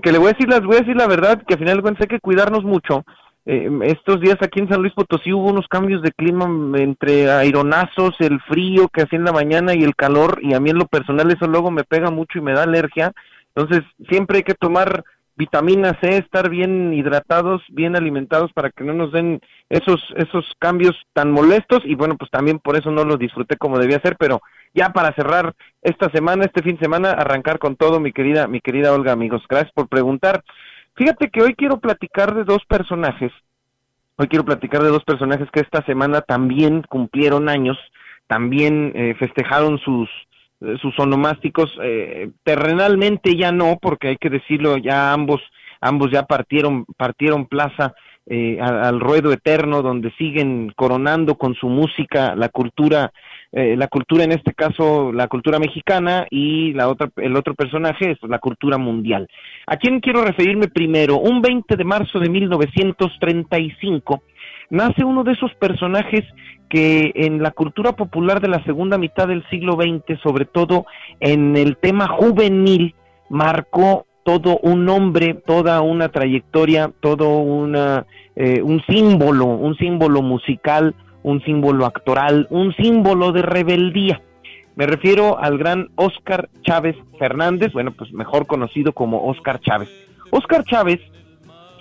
[0.03, 1.97] Que, le voy a decir, las voy a decir la verdad, que al final bueno,
[2.01, 3.05] hay que cuidarnos mucho,
[3.49, 6.47] eh, estos días aquí en San Luis Potosí hubo unos cambios de clima
[6.79, 10.71] entre aironazos, el frío que hacía en la mañana y el calor, y a mí
[10.71, 13.13] en lo personal eso luego me pega mucho y me da alergia.
[13.55, 15.05] Entonces, siempre hay que tomar
[15.37, 20.97] vitamina C, estar bien hidratados, bien alimentados para que no nos den esos esos cambios
[21.13, 24.41] tan molestos y bueno, pues también por eso no los disfruté como debía ser, pero
[24.75, 28.61] ya para cerrar esta semana, este fin de semana, arrancar con todo, mi querida mi
[28.61, 29.43] querida Olga, amigos.
[29.49, 30.43] Gracias por preguntar.
[30.97, 33.31] Fíjate que hoy quiero platicar de dos personajes.
[34.17, 37.77] Hoy quiero platicar de dos personajes que esta semana también cumplieron años,
[38.27, 40.09] también eh, festejaron sus
[40.63, 45.43] eh, sus onomásticos eh, terrenalmente ya no, porque hay que decirlo, ya ambos
[45.83, 47.95] ambos ya partieron partieron plaza
[48.29, 53.13] al ruedo eterno donde siguen coronando con su música la cultura
[53.59, 58.11] eh, la cultura en este caso la cultura mexicana y la otra el otro personaje
[58.11, 59.29] es la cultura mundial.
[59.67, 61.17] ¿A quién quiero referirme primero?
[61.17, 64.23] Un 20 de marzo de 1935
[64.69, 66.23] nace uno de esos personajes
[66.69, 70.85] que en la cultura popular de la segunda mitad del siglo XX, sobre todo
[71.21, 72.95] en el tema juvenil,
[73.31, 78.05] marcó todo un nombre, toda una trayectoria, todo una,
[78.35, 80.95] eh, un símbolo, un símbolo musical,
[81.27, 84.23] un símbolo actoral, un símbolo de rebeldía.
[84.77, 89.91] Me refiero al gran Oscar Chávez Fernández, bueno, pues mejor conocido como Oscar Chávez.
[90.31, 91.01] Oscar Chávez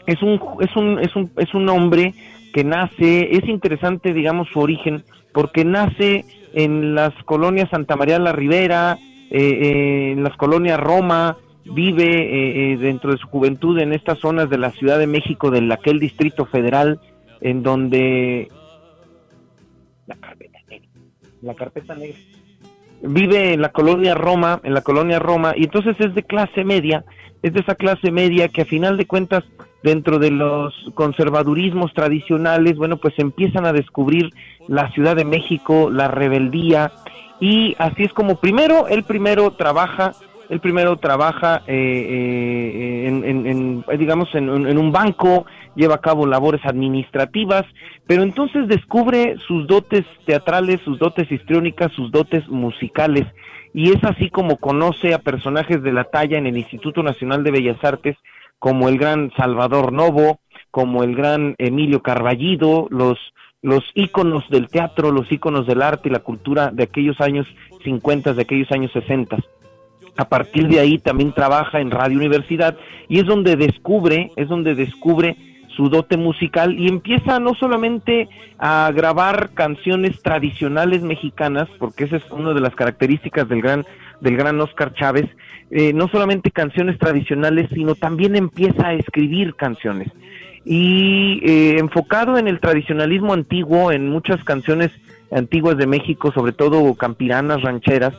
[0.07, 2.15] es un, es un, es un, es un hombre
[2.55, 8.31] que nace, es interesante, digamos, su origen, porque nace en las colonias Santa María la
[8.31, 8.97] Ribera,
[9.29, 14.49] eh, eh, en las colonias Roma, vive eh, dentro de su juventud en estas zonas
[14.49, 16.99] de la Ciudad de México, de aquel distrito federal,
[17.41, 18.49] en donde
[21.45, 22.17] la carpeta negra,
[23.01, 27.05] vive en la colonia Roma, en la colonia Roma, y entonces es de clase media,
[27.41, 29.43] es de esa clase media que a final de cuentas
[29.83, 34.31] dentro de los conservadurismos tradicionales, bueno, pues empiezan a descubrir
[34.67, 36.91] la Ciudad de México, la rebeldía,
[37.39, 40.13] y así es como primero, él primero trabaja,
[40.49, 47.65] él primero trabaja eh, eh, en, digamos, en, un banco, lleva a cabo labores administrativas,
[48.07, 53.25] pero entonces descubre sus dotes teatrales, sus dotes histriónicas, sus dotes musicales,
[53.73, 57.51] y es así como conoce a personajes de la talla en el Instituto Nacional de
[57.51, 58.15] Bellas Artes,
[58.57, 60.39] como el gran Salvador Novo,
[60.71, 63.17] como el gran Emilio Carballido, los
[63.65, 67.47] los íconos del teatro, los íconos del arte y la cultura de aquellos años
[67.83, 69.37] 50, de aquellos años 60.
[70.17, 72.77] A partir de ahí también trabaja en Radio Universidad
[73.09, 75.35] y es donde descubre, es donde descubre
[75.75, 82.31] su dote musical y empieza no solamente a grabar canciones tradicionales mexicanas, porque esa es
[82.31, 83.85] una de las características del gran
[84.21, 85.25] del gran Oscar Chávez,
[85.71, 90.09] eh, no solamente canciones tradicionales, sino también empieza a escribir canciones.
[90.63, 94.91] Y eh, enfocado en el tradicionalismo antiguo, en muchas canciones
[95.31, 98.15] antiguas de México, sobre todo campiranas, rancheras,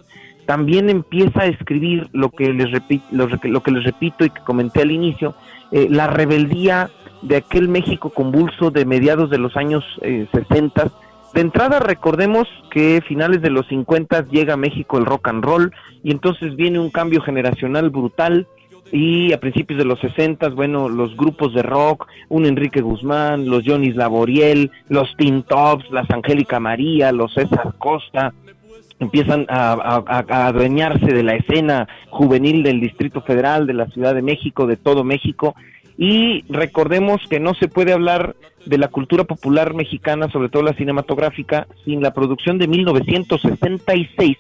[0.47, 2.69] también empieza a escribir lo que les,
[3.11, 5.35] lo, que les repito y que comenté al inicio,
[5.73, 6.89] eh, la rebeldía
[7.27, 10.91] de aquel México convulso de mediados de los años eh, 60.
[11.35, 15.73] De entrada recordemos que finales de los 50 llega a México el rock and roll
[16.03, 18.47] y entonces viene un cambio generacional brutal,
[18.93, 23.65] y a principios de los 60, bueno, los grupos de rock, un Enrique Guzmán, los
[23.67, 28.33] Johnny's Laboriel, los Teen Tops, las Angélica María, los César Costa,
[28.99, 34.67] empiezan a, adueñarse de la escena juvenil del Distrito Federal, de la Ciudad de México,
[34.67, 35.55] de todo México,
[35.99, 38.37] y recordemos que no se puede hablar
[38.67, 44.37] de la cultura popular mexicana, sobre todo la cinematográfica, sin la producción de 1966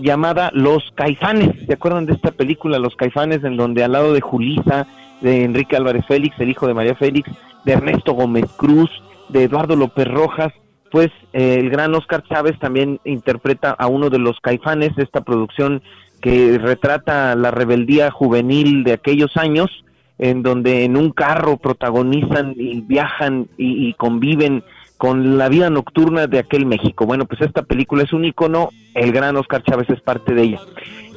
[0.00, 1.66] llamada Los Caifanes.
[1.66, 4.86] ¿Se acuerdan de esta película, Los Caifanes, en donde al lado de Julisa,
[5.20, 7.30] de Enrique Álvarez Félix, el hijo de María Félix,
[7.64, 8.90] de Ernesto Gómez Cruz,
[9.28, 10.52] de Eduardo López Rojas,
[10.90, 15.82] pues eh, el gran Oscar Chávez también interpreta a uno de los Caifanes, esta producción
[16.20, 19.84] que retrata la rebeldía juvenil de aquellos años,
[20.18, 24.62] en donde en un carro protagonizan y viajan y conviven
[24.96, 27.06] con la vida nocturna de aquel México.
[27.06, 30.60] Bueno, pues esta película es un icono, el gran Oscar Chávez es parte de ella.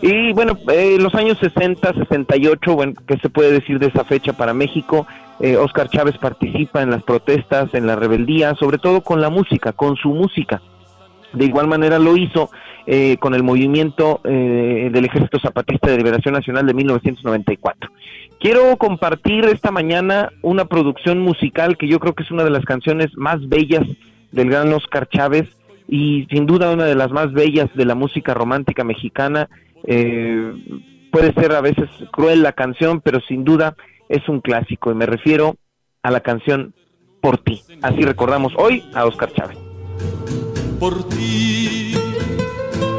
[0.02, 4.34] Y bueno, eh, los años 60, 68, bueno, ¿qué se puede decir de esa fecha
[4.34, 5.08] para México?
[5.40, 9.72] Eh, Oscar Chávez participa en las protestas, en la rebeldía, sobre todo con la música,
[9.74, 10.62] con su música.
[11.34, 12.50] De igual manera lo hizo
[12.88, 17.92] eh, con el movimiento eh, del Ejército Zapatista de Liberación Nacional de 1994.
[18.40, 22.64] Quiero compartir esta mañana una producción musical que yo creo que es una de las
[22.64, 23.86] canciones más bellas
[24.32, 25.50] del gran Oscar Chávez
[25.90, 29.50] y sin duda una de las más bellas de la música romántica mexicana.
[29.86, 30.54] Eh,
[31.12, 33.76] puede ser a veces cruel la canción, pero sin duda
[34.08, 35.58] es un clásico y me refiero
[36.02, 36.74] a la canción
[37.22, 37.62] Por ti.
[37.82, 39.58] Así recordamos hoy a Oscar Chávez.
[40.80, 41.94] Por ti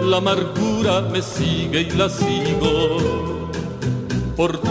[0.04, 3.09] la amargura me sigue y la sigo
[4.40, 4.68] por ti.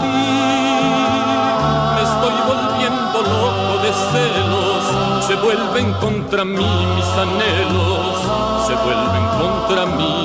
[1.94, 4.82] Me estoy volviendo loco de celos,
[5.28, 8.16] se vuelven contra mí mis anhelos,
[8.66, 10.18] se vuelven contra mí.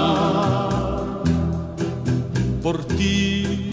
[2.63, 3.69] Por ti.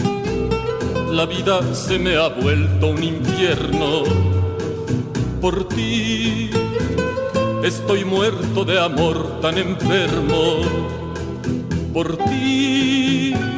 [1.09, 4.03] La vida se me ha vuelto un infierno,
[5.41, 6.51] por ti.
[7.63, 10.61] Estoy muerto de amor tan enfermo,
[11.91, 13.52] por ti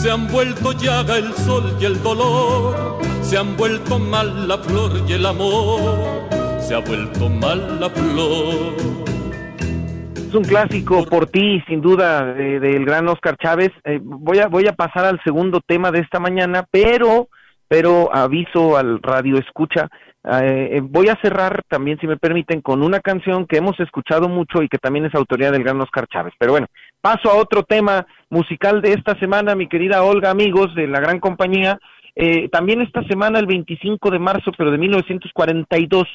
[0.00, 4.92] se han vuelto llaga el sol y el dolor, se han vuelto mal la flor
[5.08, 6.28] y el amor,
[6.60, 8.76] se ha vuelto mal la flor.
[10.14, 13.70] Es un clásico por ti, sin duda, del gran Oscar Chávez.
[13.84, 17.28] Eh, voy a voy a pasar al segundo tema de esta mañana, pero
[17.66, 19.88] pero aviso al radio escucha
[20.30, 24.28] Eh, eh, voy a cerrar también, si me permiten, con una canción que hemos escuchado
[24.28, 26.34] mucho y que también es autoría del gran Oscar Chávez.
[26.38, 26.66] Pero bueno,
[27.00, 31.20] paso a otro tema musical de esta semana, mi querida Olga, amigos de la gran
[31.20, 31.78] compañía.
[32.14, 36.08] Eh, también esta semana, el 25 de marzo, pero de 1942,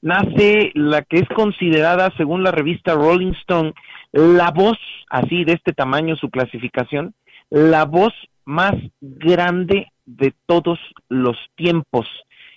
[0.00, 3.74] nace la que es considerada, según la revista Rolling Stone,
[4.12, 4.78] la voz,
[5.10, 7.14] así de este tamaño su clasificación,
[7.50, 8.14] la voz
[8.44, 12.08] más grande de todos los tiempos.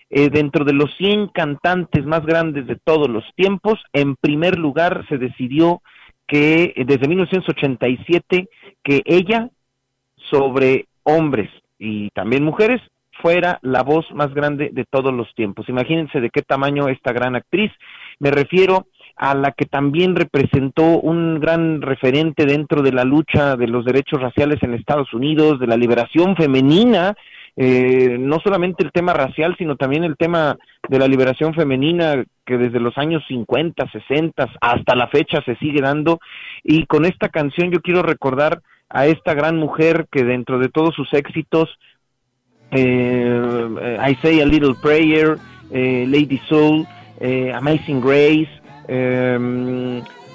[0.10, 5.06] Eh, dentro de los 100 cantantes más grandes de todos los tiempos, en primer lugar
[5.10, 5.82] se decidió
[6.34, 8.50] que eh, desde 1987
[8.84, 9.52] que ella
[10.32, 12.82] sobre hombres y también mujeres
[13.22, 15.70] fuera la voz más grande de todos los tiempos.
[15.70, 17.72] Imagínense de qué tamaño esta gran actriz.
[18.18, 23.68] Me refiero a la que también representó un gran referente dentro de la lucha de
[23.68, 27.16] los derechos raciales en Estados Unidos, de la liberación femenina,
[27.56, 30.58] eh, no solamente el tema racial, sino también el tema
[30.90, 35.82] de la liberación femenina que desde los años 50, 60 hasta la fecha se sigue
[35.82, 36.20] dando.
[36.64, 40.96] Y con esta canción yo quiero recordar a esta gran mujer que dentro de todos
[40.96, 41.70] sus éxitos,
[42.72, 45.38] eh, I Say a Little Prayer,
[45.72, 46.86] eh, Lady Soul,
[47.56, 48.50] Amazing Grace,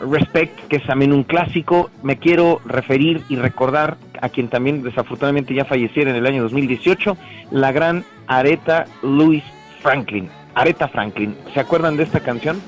[0.00, 5.54] Respect, que es también un clásico, me quiero referir y recordar a quien también desafortunadamente
[5.54, 7.16] ya falleciera en el año 2018,
[7.50, 9.44] la gran Aretha Louis
[9.80, 10.28] Franklin.
[10.54, 12.60] Aretha Franklin, ¿se acuerdan de esta canción?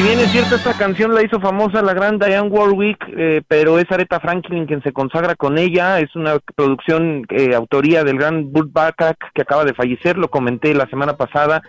[0.00, 3.78] Si bien es cierto, esta canción la hizo famosa la gran Diane Warwick, eh, pero
[3.78, 6.00] es Aretha Franklin quien se consagra con ella.
[6.00, 10.72] Es una producción, eh, autoría del gran Burt Bacharach, que acaba de fallecer, lo comenté
[10.72, 11.60] la semana pasada.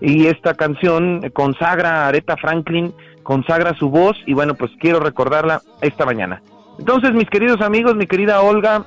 [0.00, 5.60] Y esta canción consagra a Aretha Franklin, consagra su voz, y bueno, pues quiero recordarla
[5.80, 6.42] esta mañana.
[6.80, 8.84] Entonces, mis queridos amigos, mi querida Olga,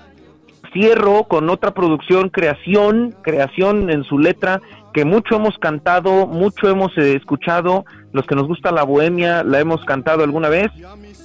[0.73, 4.59] cierro con otra producción, creación, creación en su letra,
[4.93, 9.59] que mucho hemos cantado, mucho hemos eh, escuchado, los que nos gusta la bohemia la
[9.59, 10.71] hemos cantado alguna vez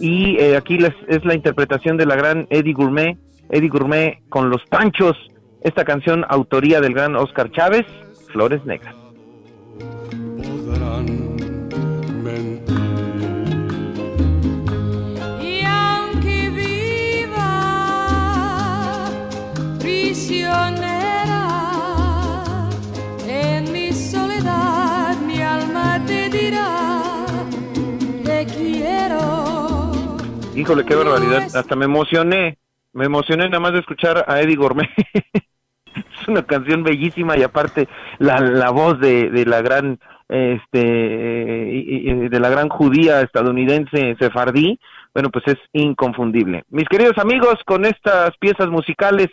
[0.01, 3.19] y eh, aquí les, es la interpretación de la gran Eddie Gourmet,
[3.51, 5.17] Eddie Gourmet con Los Panchos,
[5.63, 7.87] esta canción autoría del gran Oscar Chávez,
[8.33, 9.04] Flores Negras.
[30.57, 31.43] Híjole, qué barbaridad.
[31.55, 32.59] Hasta me emocioné.
[32.93, 34.89] Me emocioné nada más de escuchar a Eddie Gourmet.
[35.95, 37.89] es una canción bellísima y aparte
[38.19, 39.99] la, la voz de, de la gran
[40.29, 44.79] este de la gran judía estadounidense sefardí,
[45.13, 46.65] bueno, pues es inconfundible.
[46.71, 49.29] Mis queridos amigos, con estas piezas musicales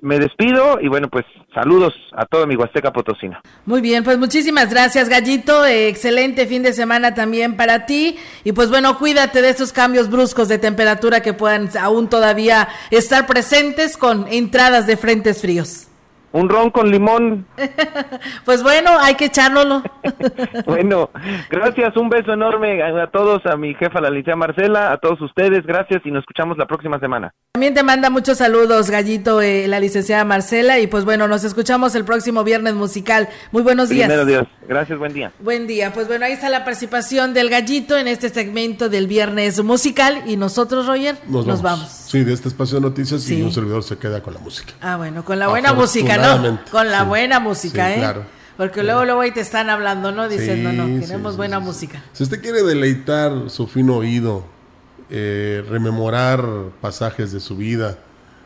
[0.00, 1.24] me despido y bueno, pues
[1.54, 3.40] saludos a todo mi Huasteca Potosina.
[3.66, 5.66] Muy bien, pues muchísimas gracias, Gallito.
[5.66, 8.16] Excelente fin de semana también para ti.
[8.44, 13.26] Y pues bueno, cuídate de estos cambios bruscos de temperatura que puedan aún todavía estar
[13.26, 15.88] presentes con entradas de frentes fríos.
[16.32, 17.46] Un ron con limón.
[18.44, 19.82] pues bueno, hay que echárnoslo.
[20.66, 21.10] bueno,
[21.50, 25.66] gracias, un beso enorme a todos, a mi jefa la licenciada Marcela, a todos ustedes,
[25.66, 27.34] gracias y nos escuchamos la próxima semana.
[27.52, 31.94] También te manda muchos saludos, Gallito, eh, la licenciada Marcela, y pues bueno, nos escuchamos
[31.94, 33.28] el próximo viernes musical.
[33.50, 34.06] Muy buenos días.
[34.06, 35.32] Primero Dios, gracias, buen día.
[35.38, 39.62] Buen día, pues bueno, ahí está la participación del Gallito en este segmento del viernes
[39.62, 41.88] musical y nosotros, Roger, nos, vamos.
[41.88, 44.72] Sí, de este espacio de noticias y un servidor se queda con la música.
[44.80, 46.60] Ah, bueno, con la buena música, ¿no?
[46.70, 47.98] Con la buena música, ¿eh?
[47.98, 48.24] Claro.
[48.56, 50.28] Porque luego, luego ahí te están hablando, ¿no?
[50.28, 52.02] Diciendo, no, queremos buena música.
[52.12, 54.44] Si usted quiere deleitar su fino oído,
[55.10, 56.44] eh, rememorar
[56.80, 57.98] pasajes de su vida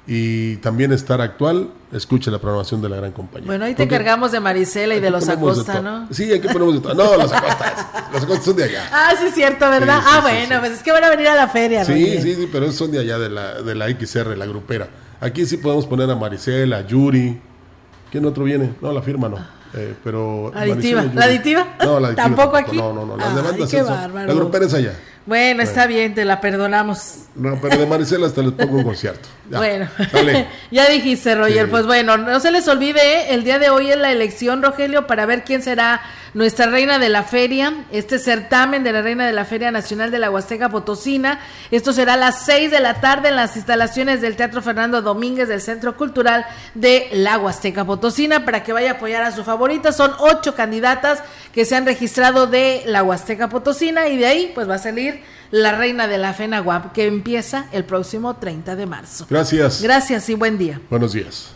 [0.06, 3.46] y también estar actual, escuche la programación de la gran compañía.
[3.46, 6.08] Bueno, ahí te encargamos de Marisela y de los Acosta, ¿no?
[6.12, 6.94] Sí, aquí ponemos de todo.
[6.94, 8.88] No, los Acosta, los Acosta son de allá.
[8.92, 10.00] Ah, sí, es cierto, ¿verdad?
[10.04, 12.70] ah, bueno, pues es que van a venir a la feria, Sí, sí, sí, pero
[12.70, 14.88] son de allá, de la, de la XR, la grupera.
[15.20, 17.40] Aquí sí podemos poner a Marisela, a Yuri,
[18.10, 18.74] ¿Quién otro viene?
[18.80, 19.38] No, la firma no.
[19.74, 21.04] Eh, pero ¿Aditiva?
[21.14, 21.76] ¿La aditiva?
[21.84, 22.76] No, la aditiva ¿Tampoco aquí?
[22.76, 23.16] No, no, no.
[23.16, 24.26] Las demandas qué bárbaro.
[24.26, 24.94] La grupera es allá.
[25.26, 27.24] Bueno, está bien, te la perdonamos.
[27.34, 29.28] No, pero de Maricela hasta les pongo un concierto.
[29.48, 29.58] Ya.
[29.58, 30.48] Bueno, Dale.
[30.72, 31.66] ya dijiste, Roger.
[31.66, 31.70] Sí.
[31.70, 33.26] Pues bueno, no se les olvide, ¿eh?
[33.34, 36.00] el día de hoy es la elección, Rogelio, para ver quién será
[36.36, 37.86] nuestra reina de la feria.
[37.90, 41.40] Este certamen de la reina de la Feria Nacional de la Huasteca Potosina.
[41.70, 45.48] Esto será a las 6 de la tarde en las instalaciones del Teatro Fernando Domínguez
[45.48, 49.92] del Centro Cultural de la Huasteca Potosina para que vaya a apoyar a su favorita.
[49.92, 51.22] Son ocho candidatas
[51.52, 55.22] que se han registrado de la Huasteca Potosina y de ahí pues va a salir
[55.50, 59.26] la reina de la FENAGUAP que empieza el próximo 30 de marzo.
[59.30, 59.80] Gracias.
[59.80, 60.82] Gracias y buen día.
[60.90, 61.55] Buenos días.